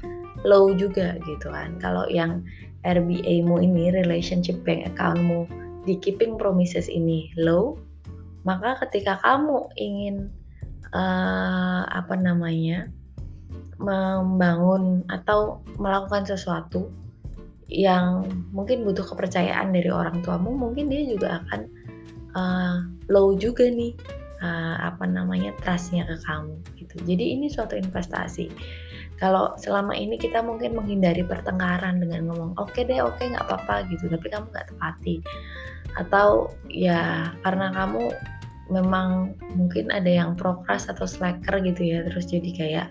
low 0.45 0.71
juga 0.77 1.17
gitu 1.25 1.49
kan. 1.49 1.75
Kalau 1.81 2.05
yang 2.07 2.45
RBA-mu 2.85 3.65
ini, 3.65 3.89
relationship 3.89 4.61
bank 4.61 4.85
account-mu 4.93 5.49
di 5.89 5.97
keeping 5.97 6.37
promises 6.37 6.85
ini 6.85 7.33
low, 7.33 7.81
maka 8.45 8.77
ketika 8.85 9.17
kamu 9.25 9.65
ingin 9.77 10.29
uh, 10.93 11.89
apa 11.89 12.13
namanya 12.13 12.89
membangun 13.75 15.03
atau 15.11 15.59
melakukan 15.75 16.23
sesuatu 16.23 16.87
yang 17.67 18.29
mungkin 18.53 18.85
butuh 18.85 19.03
kepercayaan 19.03 19.73
dari 19.73 19.89
orang 19.89 20.21
tuamu, 20.21 20.53
mungkin 20.53 20.87
dia 20.87 21.03
juga 21.09 21.41
akan 21.43 21.61
uh, 22.37 22.75
low 23.09 23.33
juga 23.35 23.65
nih 23.65 23.97
uh, 24.45 24.77
apa 24.93 25.09
namanya 25.09 25.51
trustnya 25.65 26.05
ke 26.05 26.15
kamu 26.23 26.55
gitu. 26.77 26.95
Jadi 27.03 27.35
ini 27.35 27.49
suatu 27.49 27.73
investasi. 27.73 28.53
Kalau 29.15 29.55
selama 29.55 29.95
ini 29.95 30.19
kita 30.19 30.43
mungkin 30.43 30.75
menghindari 30.75 31.23
pertengkaran 31.23 32.03
dengan 32.03 32.27
ngomong 32.29 32.51
oke 32.59 32.75
okay 32.75 32.83
deh 32.83 32.99
oke 32.99 33.15
okay, 33.17 33.31
nggak 33.31 33.47
apa-apa 33.47 33.87
gitu, 33.89 34.11
tapi 34.11 34.27
kamu 34.29 34.45
nggak 34.51 34.67
tepati 34.75 35.15
atau 35.95 36.51
ya 36.67 37.31
karena 37.47 37.71
kamu 37.71 38.11
memang 38.67 39.37
mungkin 39.55 39.93
ada 39.93 40.09
yang 40.09 40.35
prokras 40.35 40.89
atau 40.89 41.05
slacker 41.07 41.61
gitu 41.63 41.85
ya 41.85 42.03
terus 42.03 42.27
jadi 42.27 42.49
kayak 42.51 42.87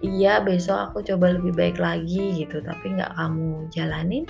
iya 0.00 0.40
besok 0.40 0.90
aku 0.90 1.04
coba 1.04 1.36
lebih 1.36 1.52
baik 1.56 1.76
lagi 1.76 2.44
gitu 2.44 2.60
tapi 2.64 2.96
nggak 2.96 3.12
kamu 3.16 3.68
jalanin 3.72 4.24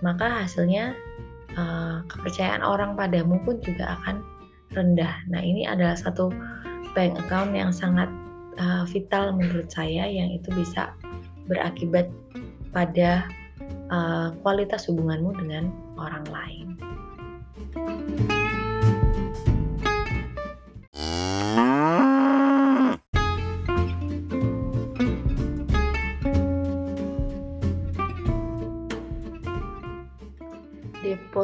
maka 0.00 0.44
hasilnya 0.44 0.96
uh, 1.56 2.04
kepercayaan 2.08 2.64
orang 2.64 2.96
padamu 2.96 3.40
pun 3.44 3.60
juga 3.60 4.00
akan 4.00 4.24
rendah 4.72 5.14
nah 5.28 5.40
ini 5.40 5.68
adalah 5.68 5.96
satu 5.96 6.32
bank 6.96 7.18
account 7.26 7.52
yang 7.52 7.74
sangat 7.74 8.08
uh, 8.58 8.86
vital 8.88 9.34
menurut 9.34 9.68
saya 9.68 10.06
yang 10.06 10.30
itu 10.30 10.48
bisa 10.54 10.94
berakibat 11.50 12.08
pada 12.72 13.28
uh, 13.92 14.32
kualitas 14.42 14.88
hubunganmu 14.88 15.36
dengan 15.38 15.70
orang 15.98 16.26
lain. 16.30 16.66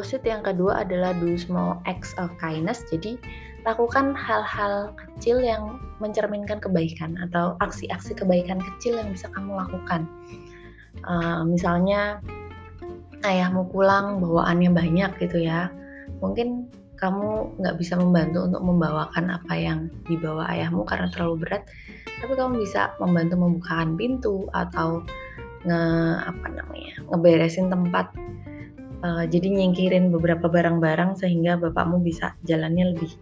Deposit 0.01 0.25
yang 0.25 0.41
kedua 0.41 0.81
adalah 0.81 1.13
do 1.21 1.37
small 1.37 1.77
acts 1.85 2.17
of 2.17 2.33
kindness. 2.41 2.81
Jadi 2.89 3.21
lakukan 3.69 4.17
hal-hal 4.17 4.97
kecil 4.97 5.45
yang 5.45 5.77
mencerminkan 6.01 6.57
kebaikan 6.57 7.21
atau 7.21 7.53
aksi-aksi 7.61 8.17
kebaikan 8.17 8.65
kecil 8.65 8.97
yang 8.97 9.13
bisa 9.13 9.29
kamu 9.37 9.61
lakukan. 9.61 10.09
Uh, 11.05 11.45
misalnya 11.45 12.17
ayahmu 13.29 13.69
pulang 13.69 14.25
bawaannya 14.25 14.73
banyak 14.73 15.21
gitu 15.21 15.45
ya. 15.45 15.69
Mungkin 16.25 16.73
kamu 16.97 17.61
nggak 17.61 17.77
bisa 17.77 18.01
membantu 18.01 18.49
untuk 18.49 18.65
membawakan 18.65 19.37
apa 19.37 19.53
yang 19.53 19.93
dibawa 20.09 20.49
ayahmu 20.49 20.81
karena 20.89 21.13
terlalu 21.13 21.45
berat, 21.45 21.69
tapi 22.25 22.33
kamu 22.41 22.65
bisa 22.65 22.97
membantu 23.05 23.37
membukakan 23.37 24.01
pintu 24.01 24.49
atau 24.57 25.05
nge 25.69 25.85
apa 26.25 26.47
namanya 26.57 27.05
ngeberesin 27.13 27.69
tempat 27.69 28.09
uh, 29.05 29.25
jadi 29.27 29.49
nyingkirin 29.49 30.13
beberapa 30.13 30.47
barang-barang 30.47 31.21
sehingga 31.21 31.57
bapakmu 31.61 32.01
bisa 32.01 32.37
jalannya 32.45 32.97
lebih 32.97 33.13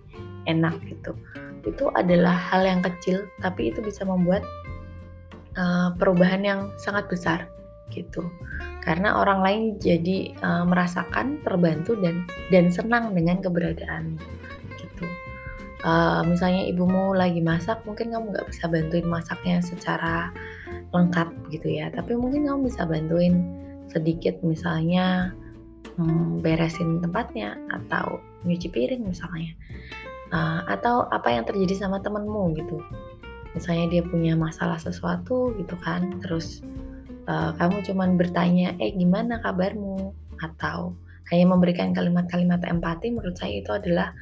enak 0.47 0.75
gitu. 0.87 1.14
Itu 1.66 1.90
adalah 1.94 2.35
hal 2.35 2.64
yang 2.64 2.80
kecil 2.80 3.26
tapi 3.42 3.70
itu 3.70 3.82
bisa 3.82 4.02
membuat 4.06 4.42
uh, 5.58 5.94
perubahan 5.99 6.42
yang 6.42 6.61
sangat 6.80 7.06
besar 7.11 7.47
gitu. 7.92 8.25
Karena 8.85 9.20
orang 9.20 9.40
lain 9.44 9.62
jadi 9.80 10.32
uh, 10.40 10.64
merasakan 10.64 11.40
terbantu 11.44 11.97
dan 12.00 12.25
dan 12.49 12.73
senang 12.73 13.12
dengan 13.12 13.40
keberadaan 13.44 14.16
gitu. 14.80 15.06
Uh, 15.85 16.25
misalnya 16.26 16.66
ibumu 16.66 17.14
lagi 17.14 17.38
masak 17.38 17.78
mungkin 17.87 18.11
kamu 18.11 18.35
nggak 18.35 18.49
bisa 18.50 18.66
bantuin 18.66 19.06
masaknya 19.06 19.61
secara 19.61 20.32
lengkap 20.97 21.28
gitu 21.52 21.68
ya. 21.68 21.92
Tapi 21.92 22.16
mungkin 22.16 22.49
kamu 22.49 22.73
bisa 22.73 22.88
bantuin 22.88 23.44
sedikit 23.88 24.37
misalnya 24.44 25.32
beresin 26.40 27.02
tempatnya 27.02 27.59
atau 27.75 28.23
nyuci 28.47 28.71
piring 28.71 29.02
misalnya. 29.02 29.52
Uh, 30.28 30.61
atau 30.69 31.09
apa 31.09 31.33
yang 31.33 31.49
terjadi 31.49 31.88
sama 31.88 32.05
temenmu 32.05 32.52
gitu. 32.55 32.85
Misalnya 33.57 33.88
dia 33.88 34.02
punya 34.05 34.37
masalah 34.37 34.76
sesuatu 34.76 35.57
gitu 35.57 35.73
kan 35.81 36.21
terus 36.21 36.61
uh, 37.26 37.57
kamu 37.57 37.81
cuman 37.83 38.21
bertanya 38.21 38.76
eh 38.78 38.93
gimana 38.93 39.40
kabarmu? 39.40 40.12
Atau 40.38 40.95
hanya 41.33 41.47
memberikan 41.50 41.90
kalimat-kalimat 41.93 42.62
empati 42.62 43.12
menurut 43.12 43.35
saya 43.35 43.61
itu 43.61 43.73
adalah 43.75 44.14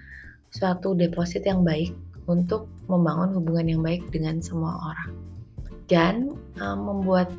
suatu 0.54 0.94
deposit 0.96 1.44
yang 1.44 1.66
baik 1.66 1.92
untuk 2.26 2.70
membangun 2.90 3.34
hubungan 3.38 3.66
yang 3.66 3.82
baik 3.82 4.02
dengan 4.10 4.42
semua 4.42 4.78
orang. 4.78 5.10
Dan 5.86 6.34
um, 6.58 6.78
membuat 6.82 7.30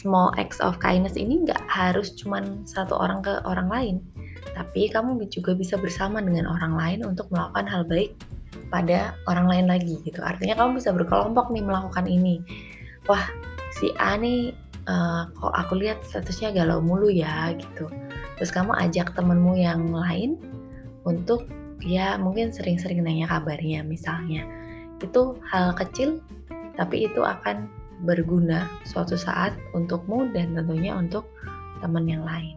small 0.00 0.32
acts 0.40 0.56
of 0.64 0.80
kindness 0.80 1.20
ini 1.20 1.44
nggak 1.44 1.60
harus 1.68 2.16
cuman 2.16 2.64
satu 2.64 2.96
orang 2.96 3.20
ke 3.20 3.36
orang 3.44 3.68
lain. 3.68 3.96
Tapi 4.56 4.88
kamu 4.88 5.20
juga 5.28 5.52
bisa 5.52 5.76
bersama 5.76 6.24
dengan 6.24 6.48
orang 6.48 6.72
lain 6.72 7.00
untuk 7.04 7.28
melakukan 7.28 7.68
hal 7.68 7.84
baik 7.84 8.16
pada 8.72 9.12
orang 9.28 9.46
lain 9.46 9.66
lagi 9.68 10.00
gitu. 10.02 10.24
Artinya 10.24 10.56
kamu 10.56 10.80
bisa 10.80 10.90
berkelompok 10.96 11.52
nih 11.52 11.60
melakukan 11.60 12.08
ini. 12.08 12.40
Wah 13.04 13.28
si 13.76 13.92
A 14.00 14.16
nih 14.16 14.56
uh, 14.88 15.28
kok 15.36 15.52
aku 15.52 15.76
lihat 15.76 16.00
statusnya 16.08 16.56
galau 16.56 16.80
mulu 16.80 17.12
ya 17.12 17.52
gitu. 17.52 17.92
Terus 18.40 18.50
kamu 18.56 18.72
ajak 18.72 19.12
temenmu 19.12 19.60
yang 19.60 19.92
lain 19.92 20.40
untuk 21.04 21.44
ya 21.84 22.16
mungkin 22.16 22.48
sering-sering 22.48 23.04
nanya 23.04 23.28
kabarnya 23.28 23.84
misalnya. 23.84 24.48
Itu 25.04 25.36
hal 25.44 25.76
kecil 25.76 26.24
tapi 26.80 27.04
itu 27.04 27.20
akan 27.20 27.68
berguna 28.00 28.68
suatu 28.88 29.14
saat 29.16 29.52
untukmu 29.76 30.32
dan 30.32 30.56
tentunya 30.56 30.96
untuk 30.96 31.28
teman 31.84 32.08
yang 32.08 32.24
lain. 32.24 32.56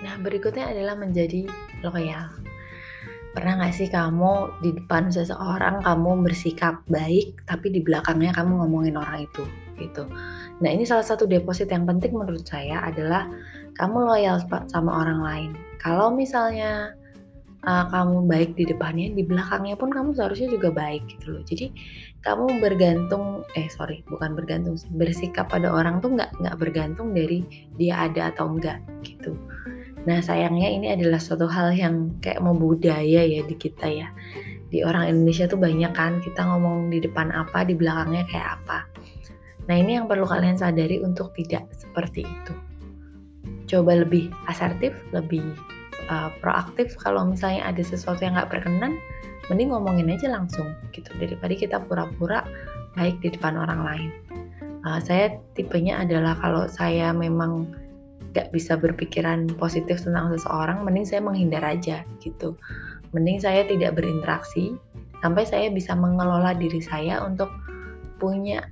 Nah, 0.00 0.16
berikutnya 0.20 0.72
adalah 0.72 0.96
menjadi 0.96 1.48
loyal. 1.84 2.28
Pernah 3.30 3.62
nggak 3.62 3.74
sih 3.78 3.86
kamu 3.86 4.58
di 4.58 4.74
depan 4.74 5.06
seseorang 5.06 5.86
kamu 5.86 6.26
bersikap 6.26 6.82
baik, 6.90 7.46
tapi 7.46 7.70
di 7.70 7.78
belakangnya 7.78 8.34
kamu 8.34 8.58
ngomongin 8.58 8.98
orang 8.98 9.22
itu, 9.22 9.46
gitu. 9.80 10.04
Nah 10.60 10.68
ini 10.68 10.84
salah 10.84 11.04
satu 11.04 11.24
deposit 11.24 11.72
yang 11.72 11.88
penting 11.88 12.12
menurut 12.12 12.44
saya 12.44 12.84
adalah 12.84 13.26
kamu 13.80 14.04
loyal 14.04 14.36
sama 14.68 14.90
orang 14.92 15.20
lain. 15.24 15.50
Kalau 15.80 16.12
misalnya 16.12 16.92
uh, 17.64 17.84
kamu 17.88 18.28
baik 18.28 18.50
di 18.56 18.64
depannya, 18.68 19.12
di 19.12 19.24
belakangnya 19.24 19.76
pun 19.76 19.92
kamu 19.92 20.16
seharusnya 20.16 20.48
juga 20.52 20.68
baik 20.72 21.08
gitu 21.08 21.36
loh. 21.36 21.42
Jadi 21.44 21.72
kamu 22.20 22.60
bergantung, 22.60 23.44
eh 23.56 23.68
sorry, 23.72 24.04
bukan 24.08 24.36
bergantung 24.36 24.76
bersikap 24.96 25.48
pada 25.48 25.72
orang 25.72 26.04
tuh 26.04 26.12
nggak 26.12 26.36
nggak 26.40 26.56
bergantung 26.60 27.16
dari 27.16 27.44
dia 27.80 28.08
ada 28.08 28.32
atau 28.32 28.52
enggak 28.52 28.80
gitu. 29.04 29.36
Nah 30.04 30.20
sayangnya 30.24 30.68
ini 30.68 30.92
adalah 30.96 31.20
suatu 31.20 31.44
hal 31.48 31.76
yang 31.76 32.16
kayak 32.24 32.40
membudaya 32.40 33.24
ya 33.24 33.40
di 33.44 33.56
kita 33.56 33.88
ya. 33.88 34.08
Di 34.70 34.86
orang 34.86 35.10
Indonesia 35.10 35.50
tuh 35.50 35.58
banyak 35.58 35.92
kan 35.92 36.22
kita 36.22 36.46
ngomong 36.46 36.94
di 36.94 37.02
depan 37.02 37.34
apa, 37.34 37.66
di 37.66 37.74
belakangnya 37.74 38.22
kayak 38.30 38.48
apa. 38.62 38.86
Nah 39.70 39.78
ini 39.78 39.94
yang 39.94 40.10
perlu 40.10 40.26
kalian 40.26 40.58
sadari 40.58 40.98
untuk 40.98 41.30
tidak 41.38 41.70
seperti 41.70 42.26
itu. 42.26 42.54
Coba 43.70 44.02
lebih 44.02 44.34
asertif, 44.50 44.90
lebih 45.14 45.54
uh, 46.10 46.34
proaktif. 46.42 46.98
Kalau 46.98 47.30
misalnya 47.30 47.70
ada 47.70 47.78
sesuatu 47.78 48.18
yang 48.18 48.34
nggak 48.34 48.50
berkenan, 48.50 48.98
mending 49.46 49.70
ngomongin 49.70 50.10
aja 50.10 50.26
langsung 50.26 50.74
gitu 50.90 51.14
daripada 51.22 51.54
kita 51.54 51.78
pura-pura 51.86 52.42
baik 52.98 53.22
di 53.22 53.30
depan 53.30 53.54
orang 53.54 53.86
lain. 53.86 54.10
Uh, 54.82 54.98
saya 54.98 55.38
tipenya 55.54 56.02
adalah 56.02 56.34
kalau 56.42 56.66
saya 56.66 57.14
memang 57.14 57.70
gak 58.34 58.50
bisa 58.54 58.78
berpikiran 58.78 59.50
positif 59.58 60.02
tentang 60.02 60.30
seseorang, 60.34 60.82
mending 60.86 61.06
saya 61.06 61.22
menghindar 61.22 61.62
aja 61.62 62.02
gitu. 62.22 62.58
Mending 63.14 63.42
saya 63.42 63.66
tidak 63.66 63.98
berinteraksi 63.98 64.74
sampai 65.22 65.46
saya 65.46 65.66
bisa 65.70 65.94
mengelola 65.94 66.54
diri 66.54 66.78
saya 66.78 67.22
untuk 67.22 67.50
punya 68.22 68.62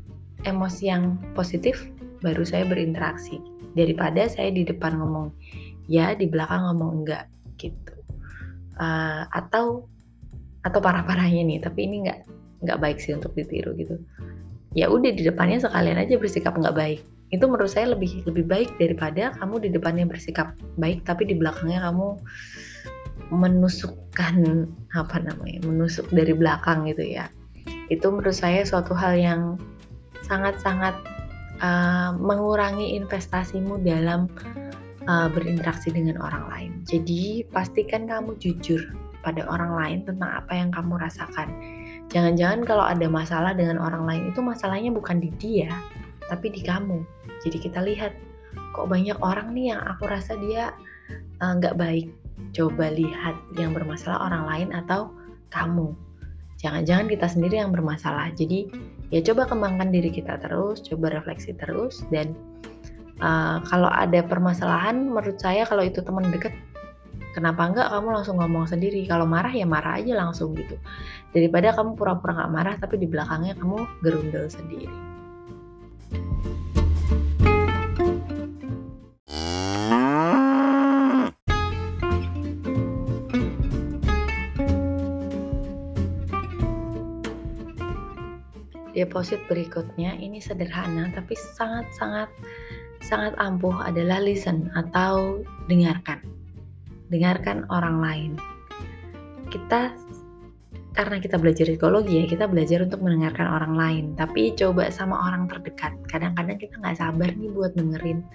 emosi 0.47 0.91
yang 0.91 1.19
positif, 1.35 1.89
baru 2.23 2.43
saya 2.47 2.67
berinteraksi. 2.67 3.39
Daripada 3.75 4.27
saya 4.27 4.51
di 4.51 4.67
depan 4.67 4.99
ngomong 4.99 5.31
ya, 5.91 6.15
di 6.15 6.27
belakang 6.27 6.67
ngomong 6.71 7.03
enggak 7.03 7.25
gitu. 7.59 7.95
Uh, 8.79 9.27
atau 9.35 9.87
atau 10.63 10.79
parah-parahnya 10.83 11.43
nih, 11.47 11.59
tapi 11.63 11.87
ini 11.87 12.07
nggak 12.07 12.21
nggak 12.67 12.79
baik 12.79 12.99
sih 12.99 13.15
untuk 13.15 13.35
ditiru 13.35 13.75
gitu. 13.79 13.99
Ya 14.77 14.91
udah 14.91 15.11
di 15.11 15.23
depannya 15.25 15.63
sekalian 15.65 15.99
aja 15.99 16.15
bersikap 16.19 16.55
nggak 16.55 16.77
baik 16.77 17.01
itu 17.29 17.45
menurut 17.45 17.69
saya 17.69 17.93
lebih 17.93 18.25
lebih 18.25 18.49
baik 18.49 18.71
daripada 18.81 19.37
kamu 19.37 19.61
di 19.61 19.69
depannya 19.73 20.09
bersikap 20.09 20.57
baik 20.81 21.05
tapi 21.05 21.29
di 21.29 21.37
belakangnya 21.37 21.85
kamu 21.85 22.17
menusukkan 23.29 24.37
apa 24.97 25.17
namanya 25.21 25.61
menusuk 25.69 26.09
dari 26.09 26.33
belakang 26.33 26.89
gitu 26.89 27.05
ya 27.05 27.29
itu 27.93 28.05
menurut 28.09 28.33
saya 28.33 28.65
suatu 28.65 28.97
hal 28.97 29.13
yang 29.21 29.61
sangat-sangat 30.29 30.95
uh, 31.65 32.15
mengurangi 32.15 32.95
investasimu 32.95 33.81
dalam 33.83 34.31
uh, 35.09 35.29
berinteraksi 35.33 35.91
dengan 35.91 36.21
orang 36.21 36.45
lain 36.53 36.71
jadi 36.87 37.45
pastikan 37.51 38.07
kamu 38.07 38.37
jujur 38.39 38.81
pada 39.25 39.43
orang 39.51 39.75
lain 39.75 39.99
tentang 40.07 40.31
apa 40.31 40.53
yang 40.55 40.71
kamu 40.71 40.95
rasakan 41.01 41.49
jangan-jangan 42.13 42.63
kalau 42.63 42.85
ada 42.87 43.11
masalah 43.11 43.53
dengan 43.57 43.83
orang 43.83 44.07
lain 44.07 44.23
itu 44.31 44.41
masalahnya 44.41 44.95
bukan 44.95 45.19
di 45.19 45.35
dia 45.43 45.73
tapi 46.29 46.53
di 46.53 46.61
kamu. 46.61 47.03
Jadi 47.43 47.57
kita 47.59 47.81
lihat 47.83 48.13
kok 48.77 48.87
banyak 48.87 49.17
orang 49.25 49.57
nih 49.57 49.75
yang 49.75 49.81
aku 49.83 50.07
rasa 50.07 50.37
dia 50.39 50.77
eh, 51.41 51.53
nggak 51.59 51.75
uh, 51.75 51.81
baik. 51.81 52.09
Coba 52.55 52.93
lihat 52.95 53.35
yang 53.59 53.75
bermasalah 53.75 54.31
orang 54.31 54.45
lain 54.47 54.69
atau 54.77 55.11
kamu. 55.51 55.91
Jangan-jangan 56.63 57.11
kita 57.11 57.27
sendiri 57.27 57.59
yang 57.59 57.75
bermasalah. 57.75 58.31
Jadi 58.37 58.71
ya 59.09 59.21
coba 59.25 59.49
kembangkan 59.49 59.89
diri 59.89 60.13
kita 60.13 60.37
terus, 60.41 60.85
coba 60.85 61.13
refleksi 61.15 61.57
terus 61.57 62.05
dan 62.13 62.37
uh, 63.25 63.63
kalau 63.67 63.89
ada 63.89 64.21
permasalahan 64.25 65.09
menurut 65.09 65.41
saya 65.41 65.65
kalau 65.65 65.85
itu 65.85 66.05
teman 66.05 66.29
dekat 66.29 66.53
kenapa 67.33 67.71
enggak 67.71 67.89
kamu 67.89 68.09
langsung 68.13 68.37
ngomong 68.43 68.67
sendiri? 68.67 69.07
Kalau 69.07 69.25
marah 69.25 69.53
ya 69.53 69.65
marah 69.65 70.01
aja 70.03 70.19
langsung 70.19 70.59
gitu. 70.59 70.75
Daripada 71.31 71.71
kamu 71.77 71.95
pura-pura 71.95 72.35
nggak 72.35 72.53
marah 72.53 72.75
tapi 72.77 72.99
di 72.99 73.07
belakangnya 73.07 73.55
kamu 73.57 73.87
gerundel 74.03 74.51
sendiri 74.51 75.08
deposit 88.97 89.41
berikutnya 89.49 90.17
ini 90.17 90.41
sederhana 90.41 91.13
tapi 91.13 91.37
sangat-sangat 91.59 92.29
sangat 93.03 93.35
ampuh 93.39 93.75
adalah 93.83 94.19
listen 94.19 94.69
atau 94.75 95.43
dengarkan. 95.71 96.19
Dengarkan 97.09 97.65
orang 97.73 97.97
lain. 98.03 98.33
Kita 99.49 99.97
karena 100.99 101.23
kita 101.23 101.39
belajar 101.39 101.71
psikologi 101.71 102.19
ya, 102.19 102.25
kita 102.27 102.51
belajar 102.51 102.83
untuk 102.83 102.99
mendengarkan 103.07 103.47
orang 103.47 103.75
lain. 103.79 104.05
Tapi 104.19 104.51
coba 104.59 104.91
sama 104.91 105.15
orang 105.31 105.47
terdekat. 105.47 105.95
Kadang-kadang 106.11 106.59
kita 106.59 106.75
nggak 106.83 106.99
sabar 106.99 107.31
nih 107.39 107.55
buat 107.55 107.73
dengerin. 107.79 108.27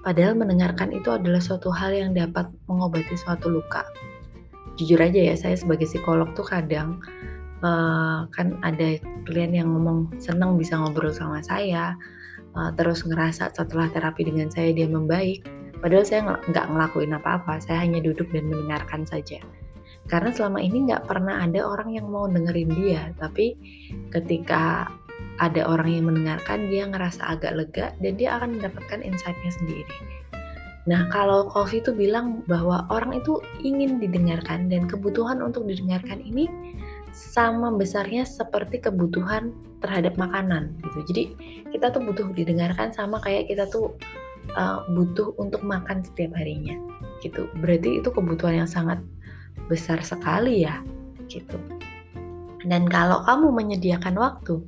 Padahal 0.00 0.32
mendengarkan 0.40 0.88
itu 0.96 1.12
adalah 1.12 1.42
suatu 1.42 1.68
hal 1.68 1.92
yang 1.92 2.16
dapat 2.16 2.48
mengobati 2.64 3.12
suatu 3.12 3.52
luka. 3.52 3.84
Jujur 4.80 4.96
aja 5.04 5.20
ya, 5.20 5.34
saya 5.36 5.58
sebagai 5.58 5.84
psikolog 5.84 6.32
tuh 6.32 6.48
kadang 6.48 7.02
uh, 7.62 8.28
kan 8.30 8.58
ada 8.66 9.00
klien 9.28 9.52
yang 9.54 9.70
ngomong 9.72 10.12
senang 10.18 10.58
bisa 10.58 10.78
ngobrol 10.78 11.14
sama 11.14 11.40
saya, 11.44 11.94
uh, 12.58 12.70
terus 12.74 13.06
ngerasa 13.06 13.54
setelah 13.54 13.90
terapi 13.90 14.26
dengan 14.26 14.50
saya 14.52 14.74
dia 14.74 14.88
membaik. 14.90 15.46
Padahal 15.78 16.02
saya 16.02 16.20
nggak 16.50 16.66
ngelakuin 16.74 17.14
apa-apa, 17.14 17.62
saya 17.62 17.86
hanya 17.86 18.02
duduk 18.02 18.26
dan 18.34 18.50
mendengarkan 18.50 19.06
saja 19.06 19.38
karena 20.08 20.32
selama 20.32 20.58
ini 20.58 20.88
nggak 20.88 21.04
pernah 21.04 21.44
ada 21.44 21.60
orang 21.62 21.92
yang 21.92 22.08
mau 22.08 22.24
dengerin 22.26 22.72
dia 22.72 23.12
tapi 23.20 23.54
ketika 24.10 24.88
ada 25.38 25.62
orang 25.68 25.88
yang 25.92 26.04
mendengarkan 26.10 26.66
dia 26.72 26.88
ngerasa 26.88 27.22
agak 27.22 27.52
lega 27.54 27.86
dan 28.00 28.12
dia 28.16 28.40
akan 28.40 28.58
mendapatkan 28.58 29.04
insightnya 29.04 29.52
sendiri 29.52 29.96
nah 30.88 31.04
kalau 31.12 31.52
Kofi 31.52 31.84
itu 31.84 31.92
bilang 31.92 32.40
bahwa 32.48 32.88
orang 32.88 33.20
itu 33.20 33.36
ingin 33.60 34.00
didengarkan 34.00 34.72
dan 34.72 34.88
kebutuhan 34.88 35.44
untuk 35.44 35.68
didengarkan 35.68 36.24
ini 36.24 36.48
sama 37.18 37.74
besarnya 37.74 38.22
seperti 38.22 38.78
kebutuhan 38.78 39.50
terhadap 39.82 40.14
makanan 40.14 40.70
gitu 40.86 40.98
jadi 41.10 41.22
kita 41.74 41.90
tuh 41.90 42.02
butuh 42.06 42.30
didengarkan 42.38 42.94
sama 42.94 43.18
kayak 43.26 43.50
kita 43.50 43.66
tuh 43.66 43.98
uh, 44.54 44.86
butuh 44.94 45.34
untuk 45.42 45.60
makan 45.66 46.06
setiap 46.06 46.30
harinya 46.38 46.78
gitu 47.18 47.50
berarti 47.58 47.98
itu 47.98 48.08
kebutuhan 48.14 48.62
yang 48.62 48.70
sangat 48.70 49.02
besar 49.66 49.98
sekali 50.00 50.62
ya 50.62 50.78
gitu. 51.28 51.60
Dan 52.66 52.88
kalau 52.90 53.22
kamu 53.22 53.54
menyediakan 53.54 54.18
waktu 54.18 54.58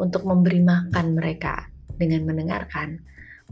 untuk 0.00 0.24
memberi 0.24 0.64
makan 0.64 1.18
mereka 1.18 1.68
dengan 2.00 2.24
mendengarkan, 2.24 2.96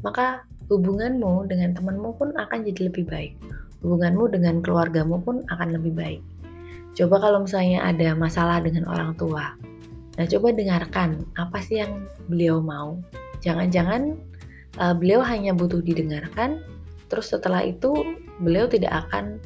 maka 0.01 0.47
hubunganmu 0.73 1.45
dengan 1.51 1.77
temanmu 1.77 2.17
pun 2.17 2.33
akan 2.33 2.65
jadi 2.65 2.89
lebih 2.89 3.05
baik. 3.05 3.37
Hubunganmu 3.85 4.33
dengan 4.33 4.65
keluargamu 4.65 5.21
pun 5.21 5.45
akan 5.53 5.69
lebih 5.77 5.93
baik. 5.93 6.23
Coba 6.99 7.23
kalau 7.23 7.47
misalnya 7.47 7.79
ada 7.87 8.11
masalah 8.19 8.59
dengan 8.59 8.83
orang 8.91 9.15
tua, 9.15 9.55
nah 10.19 10.27
coba 10.27 10.51
dengarkan 10.51 11.23
apa 11.39 11.63
sih 11.63 11.79
yang 11.79 12.11
beliau 12.27 12.59
mau, 12.59 12.99
jangan-jangan 13.39 14.19
uh, 14.83 14.99
beliau 14.99 15.23
hanya 15.23 15.55
butuh 15.55 15.79
didengarkan, 15.79 16.59
terus 17.07 17.31
setelah 17.31 17.63
itu 17.63 18.19
beliau 18.43 18.67
tidak 18.67 19.07
akan 19.07 19.39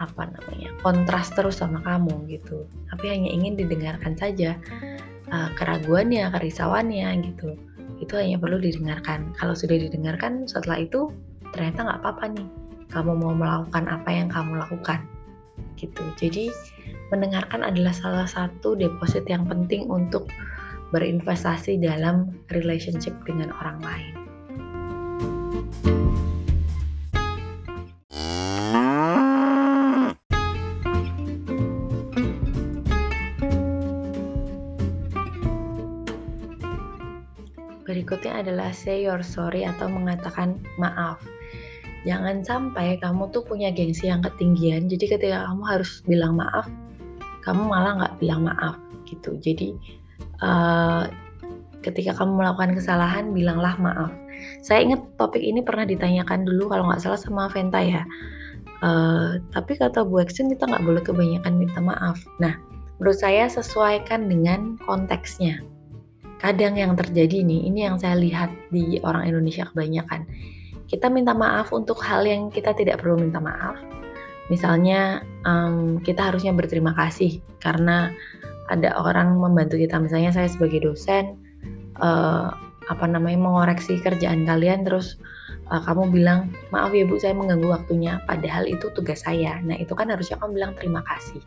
apa 0.00 0.28
namanya 0.28 0.72
kontras 0.80 1.28
terus 1.36 1.60
sama 1.60 1.84
kamu 1.84 2.16
gitu, 2.32 2.64
tapi 2.88 3.12
hanya 3.12 3.28
ingin 3.28 3.60
didengarkan 3.60 4.16
saja 4.16 4.56
uh, 5.28 5.52
keraguannya, 5.52 6.32
kerisauannya 6.32 7.12
gitu. 7.28 7.60
Itu 8.00 8.16
hanya 8.16 8.40
perlu 8.40 8.56
didengarkan. 8.56 9.36
Kalau 9.36 9.52
sudah 9.52 9.76
didengarkan, 9.76 10.48
setelah 10.48 10.80
itu 10.84 11.12
ternyata 11.52 11.92
nggak 11.92 12.00
apa-apa 12.00 12.24
nih. 12.36 12.48
Kamu 12.88 13.12
mau 13.20 13.32
melakukan 13.36 13.84
apa 13.84 14.08
yang 14.12 14.28
kamu 14.32 14.60
lakukan, 14.60 15.04
gitu. 15.78 16.02
Jadi 16.18 16.50
mendengarkan 17.14 17.62
adalah 17.62 17.94
salah 17.94 18.26
satu 18.26 18.74
deposit 18.74 19.24
yang 19.30 19.46
penting 19.46 19.86
untuk 19.86 20.28
berinvestasi 20.90 21.78
dalam 21.82 22.34
relationship 22.50 23.14
dengan 23.26 23.50
orang 23.52 23.78
lain. 23.82 24.14
Berikutnya 37.86 38.42
adalah 38.42 38.74
say 38.74 39.06
your 39.06 39.22
sorry 39.22 39.62
atau 39.62 39.86
mengatakan 39.86 40.58
maaf. 40.74 41.22
Jangan 42.06 42.46
sampai 42.46 43.02
kamu 43.02 43.34
tuh 43.34 43.42
punya 43.42 43.74
gengsi 43.74 44.06
yang 44.06 44.22
ketinggian, 44.22 44.86
jadi 44.86 45.18
ketika 45.18 45.38
kamu 45.50 45.62
harus 45.66 46.06
bilang 46.06 46.38
maaf, 46.38 46.70
kamu 47.42 47.66
malah 47.66 47.98
nggak 47.98 48.14
bilang 48.22 48.46
maaf 48.46 48.78
gitu. 49.10 49.34
Jadi 49.42 49.74
uh, 50.38 51.10
ketika 51.82 52.14
kamu 52.14 52.38
melakukan 52.38 52.78
kesalahan, 52.78 53.34
bilanglah 53.34 53.74
maaf. 53.82 54.14
Saya 54.62 54.86
ingat 54.86 55.02
topik 55.18 55.42
ini 55.42 55.66
pernah 55.66 55.82
ditanyakan 55.82 56.46
dulu 56.46 56.70
kalau 56.70 56.86
nggak 56.86 57.02
salah 57.02 57.18
sama 57.18 57.50
Venta 57.50 57.82
ya. 57.82 58.06
Uh, 58.84 59.42
tapi 59.50 59.74
kata 59.74 60.04
Bu 60.06 60.22
Exen 60.22 60.52
kita 60.52 60.68
nggak 60.68 60.84
boleh 60.86 61.02
kebanyakan 61.02 61.58
minta 61.58 61.82
maaf. 61.82 62.22
Nah, 62.38 62.54
menurut 63.02 63.18
saya 63.18 63.50
sesuaikan 63.50 64.30
dengan 64.30 64.78
konteksnya 64.84 65.64
kadang 66.36 66.76
yang 66.76 66.92
terjadi 66.94 67.42
nih, 67.42 67.66
ini 67.72 67.88
yang 67.88 67.96
saya 67.96 68.16
lihat 68.20 68.52
di 68.68 69.00
orang 69.00 69.32
Indonesia 69.32 69.64
kebanyakan. 69.72 70.28
Kita 70.86 71.10
minta 71.10 71.34
maaf 71.34 71.74
untuk 71.74 71.98
hal 72.02 72.22
yang 72.22 72.48
kita 72.48 72.70
tidak 72.74 73.02
perlu 73.02 73.18
minta 73.18 73.42
maaf. 73.42 73.74
Misalnya 74.46 75.26
um, 75.42 75.98
kita 75.98 76.30
harusnya 76.30 76.54
berterima 76.54 76.94
kasih 76.94 77.42
karena 77.58 78.14
ada 78.70 78.94
orang 78.94 79.34
membantu 79.38 79.74
kita. 79.78 79.98
Misalnya 79.98 80.30
saya 80.30 80.46
sebagai 80.46 80.86
dosen, 80.86 81.34
uh, 81.98 82.54
apa 82.86 83.04
namanya 83.10 83.42
mengoreksi 83.42 83.98
kerjaan 83.98 84.46
kalian, 84.46 84.86
terus 84.86 85.18
uh, 85.74 85.82
kamu 85.82 86.14
bilang 86.14 86.54
maaf 86.70 86.94
ya 86.94 87.02
bu 87.02 87.18
saya 87.18 87.34
mengganggu 87.34 87.66
waktunya. 87.66 88.22
Padahal 88.30 88.70
itu 88.70 88.86
tugas 88.94 89.26
saya. 89.26 89.58
Nah 89.66 89.74
itu 89.74 89.90
kan 89.98 90.06
harusnya 90.06 90.38
kamu 90.38 90.62
bilang 90.62 90.72
terima 90.78 91.02
kasih. 91.02 91.42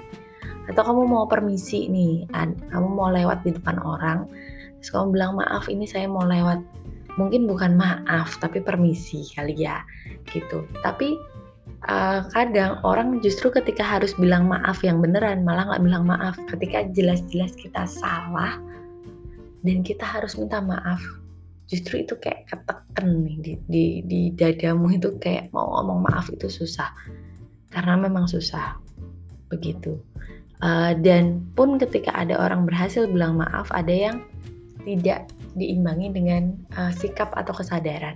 Atau 0.68 0.84
kamu 0.84 1.08
mau 1.08 1.26
permisi 1.26 1.88
nih, 1.88 2.28
kamu 2.70 2.88
mau 2.94 3.10
lewat 3.10 3.42
di 3.42 3.56
depan 3.56 3.82
orang, 3.82 4.30
Terus 4.80 4.96
kamu 4.96 5.08
bilang 5.12 5.32
maaf 5.36 5.68
ini 5.68 5.84
saya 5.84 6.08
mau 6.08 6.24
lewat. 6.24 6.64
Mungkin 7.18 7.50
bukan 7.50 7.80
maaf 7.80 8.38
tapi 8.38 8.62
permisi 8.62 9.26
kali 9.34 9.58
ya 9.58 9.82
gitu. 10.30 10.68
Tapi 10.86 11.18
uh, 11.90 12.28
kadang 12.36 12.82
orang 12.86 13.24
justru 13.24 13.50
ketika 13.50 13.82
harus 13.82 14.14
bilang 14.20 14.46
maaf 14.52 14.84
yang 14.84 15.00
beneran 15.00 15.48
malah 15.48 15.72
nggak 15.72 15.84
bilang 15.84 16.06
maaf. 16.06 16.36
Ketika 16.52 16.86
jelas-jelas 16.94 17.56
kita 17.58 17.88
salah 17.90 18.60
dan 19.64 19.82
kita 19.84 20.04
harus 20.06 20.36
minta 20.40 20.60
maaf 20.60 21.00
justru 21.70 22.02
itu 22.02 22.18
kayak 22.18 22.50
keteken 22.50 23.30
nih 23.30 23.38
di, 23.38 23.54
di, 23.70 23.86
di 24.02 24.22
dadamu 24.34 24.90
itu 24.90 25.14
kayak 25.22 25.54
mau 25.54 25.70
ngomong 25.80 26.10
maaf 26.10 26.28
itu 26.34 26.50
susah. 26.50 26.90
Karena 27.70 27.94
memang 28.02 28.26
susah 28.26 28.78
begitu. 29.54 30.02
Uh, 30.60 30.92
dan 31.00 31.40
pun 31.56 31.80
ketika 31.80 32.12
ada 32.12 32.36
orang 32.36 32.68
berhasil 32.68 33.08
bilang 33.08 33.40
maaf 33.40 33.72
ada 33.72 33.94
yang 33.94 34.18
tidak 34.98 35.30
diimbangi 35.54 36.10
dengan 36.10 36.56
uh, 36.78 36.90
sikap 36.94 37.30
atau 37.36 37.54
kesadaran 37.54 38.16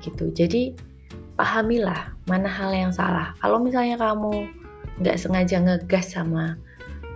gitu. 0.00 0.32
Jadi 0.32 0.74
pahamilah 1.36 2.12
mana 2.26 2.48
hal 2.48 2.72
yang 2.72 2.92
salah. 2.92 3.32
Kalau 3.40 3.60
misalnya 3.60 4.00
kamu 4.00 4.48
nggak 5.00 5.16
sengaja 5.16 5.56
ngegas 5.60 6.12
sama 6.12 6.56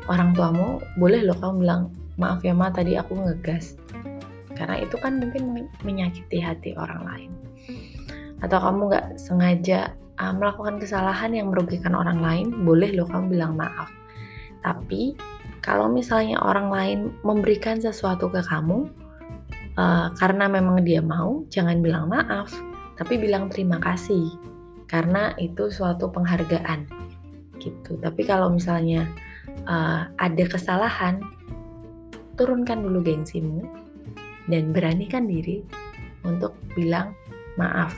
orang 0.08 0.32
tuamu, 0.36 0.80
boleh 1.00 1.24
loh 1.24 1.36
kamu 1.40 1.64
bilang 1.64 1.82
maaf 2.20 2.40
ya 2.44 2.54
ma 2.56 2.70
tadi 2.70 2.96
aku 2.96 3.16
ngegas. 3.16 3.76
Karena 4.54 4.80
itu 4.80 4.94
kan 5.00 5.18
mungkin 5.18 5.68
menyakiti 5.82 6.38
hati 6.38 6.78
orang 6.78 7.02
lain. 7.04 7.30
Atau 8.40 8.60
kamu 8.60 8.92
nggak 8.92 9.06
sengaja 9.18 9.92
uh, 10.22 10.32
melakukan 10.32 10.78
kesalahan 10.78 11.34
yang 11.34 11.50
merugikan 11.50 11.96
orang 11.96 12.22
lain, 12.22 12.46
boleh 12.62 12.94
loh 12.94 13.08
kamu 13.08 13.34
bilang 13.34 13.58
maaf. 13.58 13.90
Tapi 14.62 15.18
kalau 15.64 15.88
misalnya 15.88 16.36
orang 16.44 16.68
lain 16.68 17.00
memberikan 17.24 17.80
sesuatu 17.80 18.28
ke 18.28 18.44
kamu 18.44 18.84
uh, 19.80 20.12
karena 20.20 20.44
memang 20.44 20.84
dia 20.84 21.00
mau, 21.00 21.40
jangan 21.48 21.80
bilang 21.80 22.12
maaf, 22.12 22.52
tapi 23.00 23.16
bilang 23.16 23.48
terima 23.48 23.80
kasih 23.80 24.28
karena 24.92 25.32
itu 25.40 25.72
suatu 25.72 26.12
penghargaan 26.12 26.84
gitu. 27.64 27.96
Tapi 27.96 28.22
kalau 28.28 28.52
misalnya 28.52 29.08
uh, 29.64 30.04
ada 30.20 30.44
kesalahan, 30.44 31.24
turunkan 32.36 32.84
dulu 32.84 33.00
gengsimu 33.00 33.64
dan 34.52 34.68
beranikan 34.76 35.24
diri 35.24 35.64
untuk 36.28 36.52
bilang 36.76 37.16
maaf, 37.56 37.96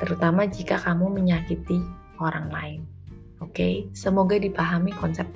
terutama 0.00 0.48
jika 0.48 0.80
kamu 0.80 1.12
menyakiti 1.12 1.76
orang 2.24 2.48
lain. 2.48 2.80
Oke, 3.44 3.52
okay? 3.52 3.74
semoga 3.92 4.40
dipahami 4.40 4.96
konsep 4.96 5.28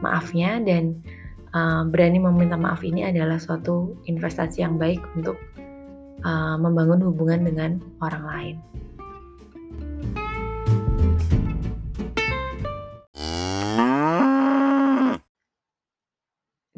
maafnya 0.00 0.62
dan 0.62 1.02
uh, 1.54 1.82
berani 1.88 2.22
meminta 2.22 2.54
maaf 2.54 2.84
ini 2.84 3.06
adalah 3.06 3.40
suatu 3.40 3.98
investasi 4.06 4.62
yang 4.62 4.76
baik 4.76 5.00
untuk 5.16 5.36
uh, 6.24 6.56
membangun 6.60 7.02
hubungan 7.02 7.46
dengan 7.46 7.70
orang 8.02 8.24
lain. 8.26 8.56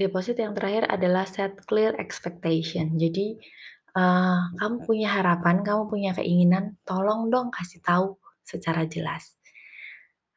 Deposit 0.00 0.40
yang 0.40 0.56
terakhir 0.56 0.88
adalah 0.88 1.28
set 1.28 1.60
clear 1.68 1.92
expectation. 2.00 2.96
Jadi 2.96 3.36
uh, 3.92 4.48
kamu 4.56 4.88
punya 4.88 5.12
harapan, 5.12 5.60
kamu 5.60 5.92
punya 5.92 6.16
keinginan, 6.16 6.80
tolong 6.88 7.28
dong 7.28 7.52
kasih 7.52 7.84
tahu 7.84 8.16
secara 8.40 8.88
jelas 8.88 9.36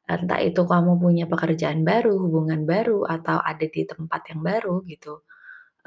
entah 0.03 0.39
itu 0.43 0.61
kamu 0.67 0.99
punya 0.99 1.25
pekerjaan 1.31 1.87
baru, 1.87 2.15
hubungan 2.19 2.67
baru, 2.67 3.07
atau 3.07 3.39
ada 3.39 3.63
di 3.63 3.87
tempat 3.87 4.21
yang 4.31 4.41
baru 4.43 4.83
gitu, 4.83 5.23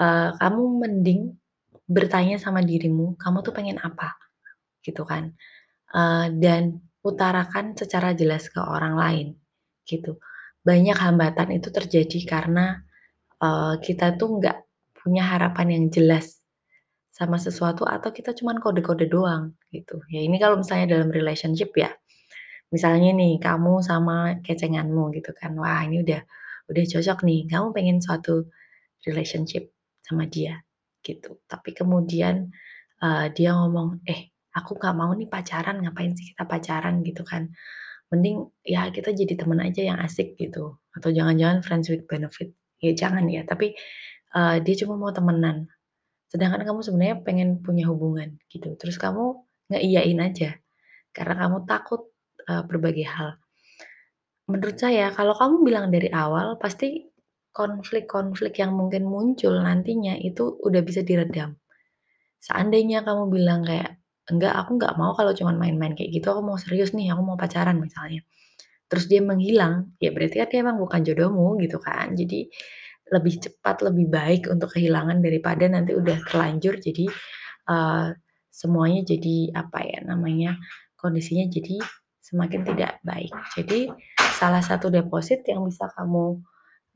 uh, 0.01 0.33
kamu 0.41 0.63
mending 0.83 1.21
bertanya 1.87 2.41
sama 2.41 2.65
dirimu, 2.65 3.15
kamu 3.21 3.45
tuh 3.45 3.53
pengen 3.55 3.79
apa? 3.79 4.17
Gitu 4.81 5.05
kan. 5.05 5.37
Uh, 5.93 6.33
dan 6.41 6.81
utarakan 7.05 7.77
secara 7.79 8.17
jelas 8.17 8.49
ke 8.51 8.59
orang 8.59 8.97
lain, 8.99 9.27
gitu. 9.87 10.19
Banyak 10.67 10.99
hambatan 10.99 11.55
itu 11.55 11.69
terjadi 11.71 12.19
karena, 12.27 12.83
uh, 13.45 13.79
kita 13.79 14.17
tuh 14.19 14.41
nggak 14.41 14.59
punya 14.99 15.23
harapan 15.23 15.77
yang 15.77 15.85
jelas 15.93 16.43
sama 17.15 17.39
sesuatu 17.41 17.87
atau 17.87 18.11
kita 18.13 18.35
cuman 18.35 18.59
kode-kode 18.61 19.07
doang, 19.09 19.55
gitu. 19.71 20.01
Ya 20.11 20.25
ini 20.25 20.41
kalau 20.41 20.61
misalnya 20.61 20.99
dalam 20.99 21.13
relationship 21.13 21.73
ya. 21.77 21.93
Misalnya 22.75 23.15
nih 23.15 23.39
kamu 23.39 23.83
sama 23.85 24.39
kecenganmu 24.43 25.15
gitu 25.17 25.31
kan, 25.37 25.55
wah 25.59 25.83
ini 25.87 26.03
udah 26.03 26.21
udah 26.71 26.85
cocok 26.93 27.19
nih, 27.23 27.47
kamu 27.47 27.67
pengen 27.77 27.99
suatu 28.03 28.51
relationship 29.07 29.71
sama 30.03 30.27
dia 30.27 30.63
gitu. 31.07 31.39
Tapi 31.47 31.71
kemudian 31.79 32.51
uh, 33.03 33.31
dia 33.31 33.55
ngomong, 33.55 34.03
"Eh, 34.07 34.35
aku 34.55 34.75
nggak 34.79 34.95
mau 34.99 35.11
nih 35.15 35.31
pacaran, 35.31 35.79
ngapain 35.83 36.13
sih 36.19 36.35
kita 36.35 36.45
pacaran?" 36.47 37.07
gitu 37.07 37.23
kan. 37.23 37.55
Mending 38.11 38.51
ya 38.67 38.91
kita 38.95 39.11
jadi 39.15 39.35
teman 39.39 39.59
aja 39.63 39.83
yang 39.83 39.99
asik 40.03 40.35
gitu, 40.39 40.79
atau 40.95 41.11
jangan-jangan 41.11 41.63
friends 41.67 41.87
with 41.91 42.07
benefit. 42.11 42.55
Ya 42.83 42.93
jangan 42.95 43.27
ya, 43.31 43.43
tapi 43.47 43.75
uh, 44.35 44.59
dia 44.63 44.75
cuma 44.83 44.99
mau 44.99 45.11
temenan. 45.15 45.71
Sedangkan 46.31 46.63
kamu 46.67 46.81
sebenarnya 46.83 47.17
pengen 47.23 47.63
punya 47.63 47.87
hubungan 47.91 48.39
gitu. 48.51 48.75
Terus 48.79 48.99
kamu 48.99 49.43
ngeiyain 49.71 50.19
aja 50.23 50.51
karena 51.15 51.35
kamu 51.47 51.67
takut 51.67 52.11
uh, 52.51 52.63
berbagai 52.67 53.07
hal. 53.07 53.39
Menurut 54.47 54.79
saya 54.79 55.11
kalau 55.11 55.35
kamu 55.35 55.67
bilang 55.67 55.87
dari 55.91 56.07
awal 56.15 56.55
pasti 56.59 57.03
konflik-konflik 57.51 58.61
yang 58.63 58.77
mungkin 58.77 59.09
muncul 59.09 59.59
nantinya 59.59 60.15
itu 60.21 60.61
udah 60.63 60.83
bisa 60.85 61.03
diredam. 61.03 61.57
Seandainya 62.39 63.03
kamu 63.03 63.33
bilang 63.33 63.65
kayak, 63.67 63.99
"Enggak, 64.31 64.55
aku 64.55 64.79
nggak 64.79 64.95
mau 65.01 65.17
kalau 65.19 65.33
cuma 65.35 65.57
main-main 65.57 65.97
kayak 65.99 66.21
gitu, 66.21 66.31
aku 66.31 66.43
mau 66.45 66.59
serius 66.61 66.93
nih, 66.95 67.11
aku 67.11 67.23
mau 67.27 67.35
pacaran," 67.41 67.81
misalnya. 67.81 68.23
Terus 68.87 69.11
dia 69.11 69.19
menghilang, 69.25 69.97
ya 69.99 70.15
berarti 70.15 70.37
kan 70.39 70.49
dia 70.53 70.59
emang 70.63 70.79
bukan 70.79 71.01
jodohmu 71.03 71.59
gitu 71.65 71.79
kan. 71.83 72.15
Jadi 72.15 72.47
lebih 73.11 73.35
cepat, 73.43 73.83
lebih 73.87 74.07
baik 74.11 74.43
untuk 74.51 74.71
kehilangan 74.75 75.19
daripada 75.23 75.67
nanti 75.67 75.95
udah 75.95 76.19
terlanjur 76.27 76.79
jadi, 76.79 77.07
uh, 77.71 78.15
semuanya 78.51 79.05
jadi 79.05 79.53
apa 79.53 79.79
ya 79.85 80.01
namanya 80.09 80.57
kondisinya 80.97 81.45
jadi 81.53 81.77
semakin 82.27 82.67
tidak 82.67 82.99
baik. 83.07 83.31
Jadi 83.55 83.87
salah 84.35 84.59
satu 84.59 84.91
deposit 84.91 85.47
yang 85.47 85.63
bisa 85.63 85.87
kamu 85.95 86.43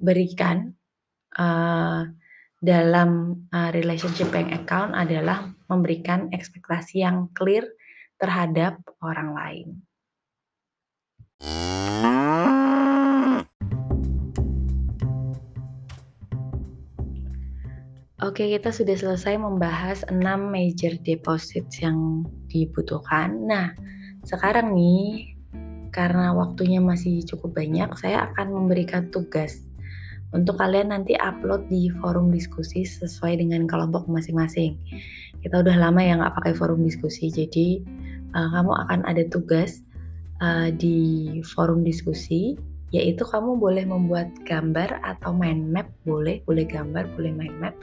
berikan 0.02 0.74
uh, 1.38 2.10
dalam 2.58 3.40
uh, 3.54 3.70
relationship 3.70 4.34
bank 4.34 4.50
account 4.50 4.92
adalah 4.98 5.54
memberikan 5.70 6.34
ekspektasi 6.34 7.06
yang 7.06 7.30
clear 7.32 7.62
terhadap 8.18 8.82
orang 9.00 9.30
lain. 9.32 9.68
Oke, 18.20 18.52
kita 18.52 18.68
sudah 18.68 19.00
selesai 19.00 19.40
membahas 19.40 20.04
6 20.12 20.20
major 20.52 20.92
deposits 21.00 21.80
yang 21.80 22.28
dibutuhkan. 22.52 23.32
Nah, 23.48 23.72
sekarang 24.24 24.76
nih, 24.76 25.35
karena 25.90 26.33
waktunya 26.37 26.78
masih 26.78 27.24
cukup 27.26 27.59
banyak, 27.61 27.88
saya 27.98 28.30
akan 28.30 28.54
memberikan 28.54 29.11
tugas 29.11 29.64
untuk 30.30 30.62
kalian 30.62 30.94
nanti 30.94 31.18
upload 31.18 31.66
di 31.66 31.90
forum 31.98 32.30
diskusi 32.30 32.87
sesuai 32.87 33.42
dengan 33.42 33.66
kelompok 33.66 34.06
masing-masing. 34.06 34.78
Kita 35.42 35.62
udah 35.64 35.74
lama 35.74 36.00
ya 36.00 36.14
nggak 36.20 36.37
pakai 36.38 36.54
forum 36.54 36.87
diskusi, 36.87 37.33
jadi 37.33 37.83
uh, 38.35 38.48
kamu 38.54 38.72
akan 38.87 39.00
ada 39.11 39.26
tugas 39.26 39.83
uh, 40.42 40.70
di 40.70 41.38
forum 41.42 41.83
diskusi 41.83 42.59
yaitu 42.90 43.22
kamu 43.22 43.54
boleh 43.54 43.87
membuat 43.87 44.35
gambar 44.42 44.98
atau 45.06 45.30
mind 45.30 45.70
map 45.70 45.87
boleh 46.02 46.42
boleh 46.42 46.66
gambar 46.66 47.06
boleh 47.14 47.30
mind 47.30 47.56
map 47.62 47.74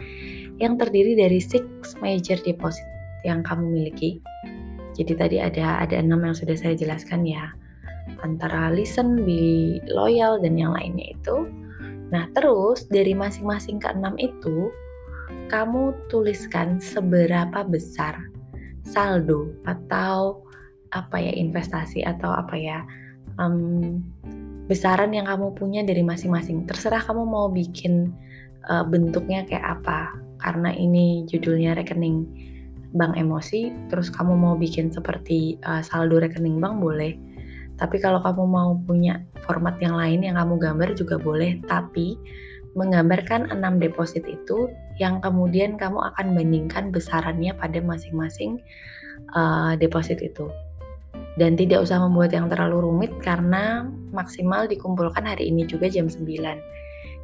yang 0.60 0.76
terdiri 0.76 1.16
dari 1.16 1.40
six 1.40 1.96
major 2.04 2.36
deposit 2.44 2.84
yang 3.24 3.40
kamu 3.40 3.72
miliki 3.72 4.20
jadi 4.98 5.14
tadi 5.14 5.38
ada 5.38 5.86
ada 5.86 6.02
enam 6.02 6.26
yang 6.26 6.36
sudah 6.36 6.58
saya 6.58 6.74
jelaskan 6.74 7.24
ya 7.24 7.54
antara 8.24 8.72
listen, 8.74 9.22
be 9.28 9.78
loyal 9.86 10.42
dan 10.42 10.58
yang 10.58 10.74
lainnya 10.74 11.14
itu 11.14 11.48
nah 12.10 12.26
terus 12.34 12.88
dari 12.90 13.14
masing-masing 13.14 13.78
keenam 13.84 14.16
itu 14.18 14.72
kamu 15.52 15.96
tuliskan 16.12 16.80
seberapa 16.80 17.68
besar 17.68 18.16
saldo 18.88 19.52
atau 19.68 20.40
apa 20.96 21.20
ya 21.20 21.36
investasi 21.36 22.04
atau 22.08 22.32
apa 22.32 22.56
ya 22.56 22.80
um, 23.38 24.00
besaran 24.68 25.16
yang 25.16 25.26
kamu 25.26 25.56
punya 25.56 25.82
dari 25.82 26.04
masing-masing. 26.04 26.68
Terserah 26.68 27.00
kamu 27.00 27.24
mau 27.24 27.48
bikin 27.48 28.12
uh, 28.68 28.84
bentuknya 28.84 29.48
kayak 29.48 29.80
apa. 29.80 30.12
Karena 30.38 30.70
ini 30.76 31.26
judulnya 31.26 31.74
rekening 31.74 32.28
bank 32.96 33.20
emosi, 33.20 33.74
terus 33.92 34.08
kamu 34.08 34.38
mau 34.38 34.54
bikin 34.56 34.94
seperti 34.94 35.60
uh, 35.68 35.84
saldo 35.84 36.22
rekening 36.24 36.62
bank 36.62 36.80
boleh. 36.80 37.18
Tapi 37.78 38.02
kalau 38.02 38.24
kamu 38.24 38.44
mau 38.48 38.70
punya 38.88 39.22
format 39.46 39.78
yang 39.84 39.94
lain 39.94 40.26
yang 40.26 40.40
kamu 40.40 40.58
gambar 40.58 40.90
juga 40.98 41.20
boleh, 41.20 41.62
tapi 41.70 42.18
menggambarkan 42.78 43.50
6 43.50 43.82
deposit 43.82 44.24
itu 44.30 44.70
yang 45.02 45.18
kemudian 45.22 45.82
kamu 45.82 45.98
akan 46.14 46.38
bandingkan 46.38 46.94
besarannya 46.94 47.54
pada 47.58 47.82
masing-masing 47.82 48.62
uh, 49.34 49.74
deposit 49.78 50.22
itu. 50.22 50.50
Dan 51.38 51.54
tidak 51.54 51.86
usah 51.86 52.02
membuat 52.02 52.34
yang 52.34 52.50
terlalu 52.50 52.82
rumit 52.82 53.14
karena 53.22 53.86
maksimal 54.10 54.66
dikumpulkan 54.66 55.22
hari 55.22 55.54
ini 55.54 55.70
juga 55.70 55.86
jam 55.86 56.10
9 56.10 56.26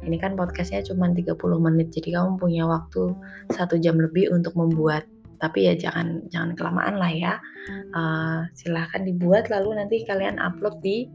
ini 0.04 0.20
kan 0.20 0.36
podcastnya 0.36 0.84
cuma 0.84 1.08
30 1.08 1.34
menit 1.58 1.88
jadi 1.90 2.20
kamu 2.20 2.36
punya 2.36 2.68
waktu 2.68 3.16
satu 3.52 3.80
jam 3.80 3.96
lebih 3.96 4.30
untuk 4.30 4.52
membuat 4.54 5.08
tapi 5.40 5.70
ya 5.70 5.74
jangan 5.78 6.22
jangan 6.30 6.52
kelamaan 6.58 6.96
lah 6.98 7.12
ya 7.12 7.32
uh, 7.96 8.46
silahkan 8.54 9.02
dibuat 9.02 9.48
lalu 9.48 9.78
nanti 9.78 10.04
kalian 10.04 10.38
upload 10.38 10.78
di 10.84 11.08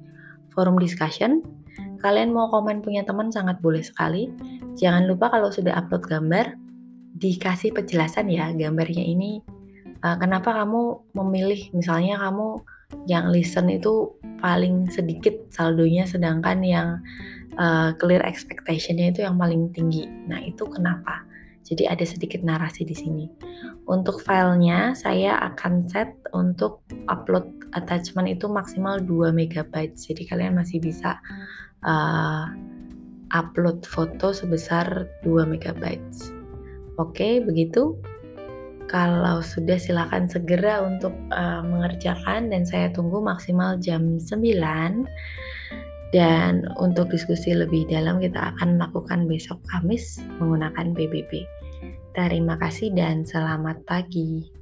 forum 0.51 0.79
discussion 0.79 1.43
kalian 1.99 2.31
mau 2.31 2.47
komen 2.51 2.83
punya 2.83 3.03
teman 3.03 3.31
sangat 3.31 3.59
boleh 3.59 3.83
sekali 3.83 4.31
jangan 4.79 5.07
lupa 5.07 5.31
kalau 5.31 5.51
sudah 5.51 5.75
upload 5.75 6.03
gambar 6.07 6.55
dikasih 7.19 7.75
penjelasan 7.75 8.31
ya 8.31 8.51
gambarnya 8.55 9.03
ini 9.03 9.43
uh, 10.03 10.15
kenapa 10.19 10.55
kamu 10.55 10.99
memilih 11.15 11.71
misalnya 11.75 12.19
kamu 12.19 12.63
yang 13.05 13.29
listen 13.29 13.69
itu 13.69 14.09
paling 14.41 14.89
sedikit 14.89 15.35
saldonya 15.53 16.09
sedangkan 16.09 16.65
yang 16.65 16.97
uh, 17.59 17.93
clear 17.99 18.23
expectationnya 18.25 19.13
itu 19.13 19.21
yang 19.21 19.37
paling 19.37 19.69
tinggi. 19.75 20.09
Nah 20.25 20.41
itu 20.41 20.65
kenapa? 20.65 21.21
Jadi 21.69 21.85
ada 21.85 22.01
sedikit 22.01 22.41
narasi 22.41 22.81
di 22.81 22.97
sini. 22.97 23.25
Untuk 23.85 24.25
filenya 24.25 24.97
saya 24.97 25.37
akan 25.53 25.85
set 25.85 26.17
untuk 26.33 26.81
upload 27.05 27.45
attachment 27.77 28.25
itu 28.25 28.49
maksimal 28.49 28.97
2 29.01 29.29
MB. 29.29 29.73
Jadi 29.93 30.25
kalian 30.25 30.57
masih 30.57 30.81
bisa 30.81 31.21
uh, 31.85 32.49
upload 33.33 33.85
foto 33.85 34.33
sebesar 34.33 35.05
2 35.21 35.45
MB. 35.45 35.83
Oke, 36.97 37.45
begitu. 37.45 37.95
Kalau 38.89 39.45
sudah 39.45 39.77
silakan 39.77 40.25
segera 40.25 40.81
untuk 40.81 41.13
uh, 41.29 41.61
mengerjakan 41.61 42.49
dan 42.49 42.65
saya 42.65 42.89
tunggu 42.89 43.21
maksimal 43.21 43.77
jam 43.77 44.17
9. 44.17 45.05
Dan 46.09 46.65
untuk 46.81 47.13
diskusi 47.13 47.53
lebih 47.53 47.85
dalam 47.85 48.17
kita 48.17 48.57
akan 48.57 48.81
lakukan 48.81 49.29
besok 49.29 49.61
Kamis 49.69 50.17
menggunakan 50.41 50.97
PBB. 50.97 51.58
Terima 52.19 52.59
kasih 52.59 52.91
dan 52.91 53.23
selamat 53.23 53.87
pagi. 53.87 54.58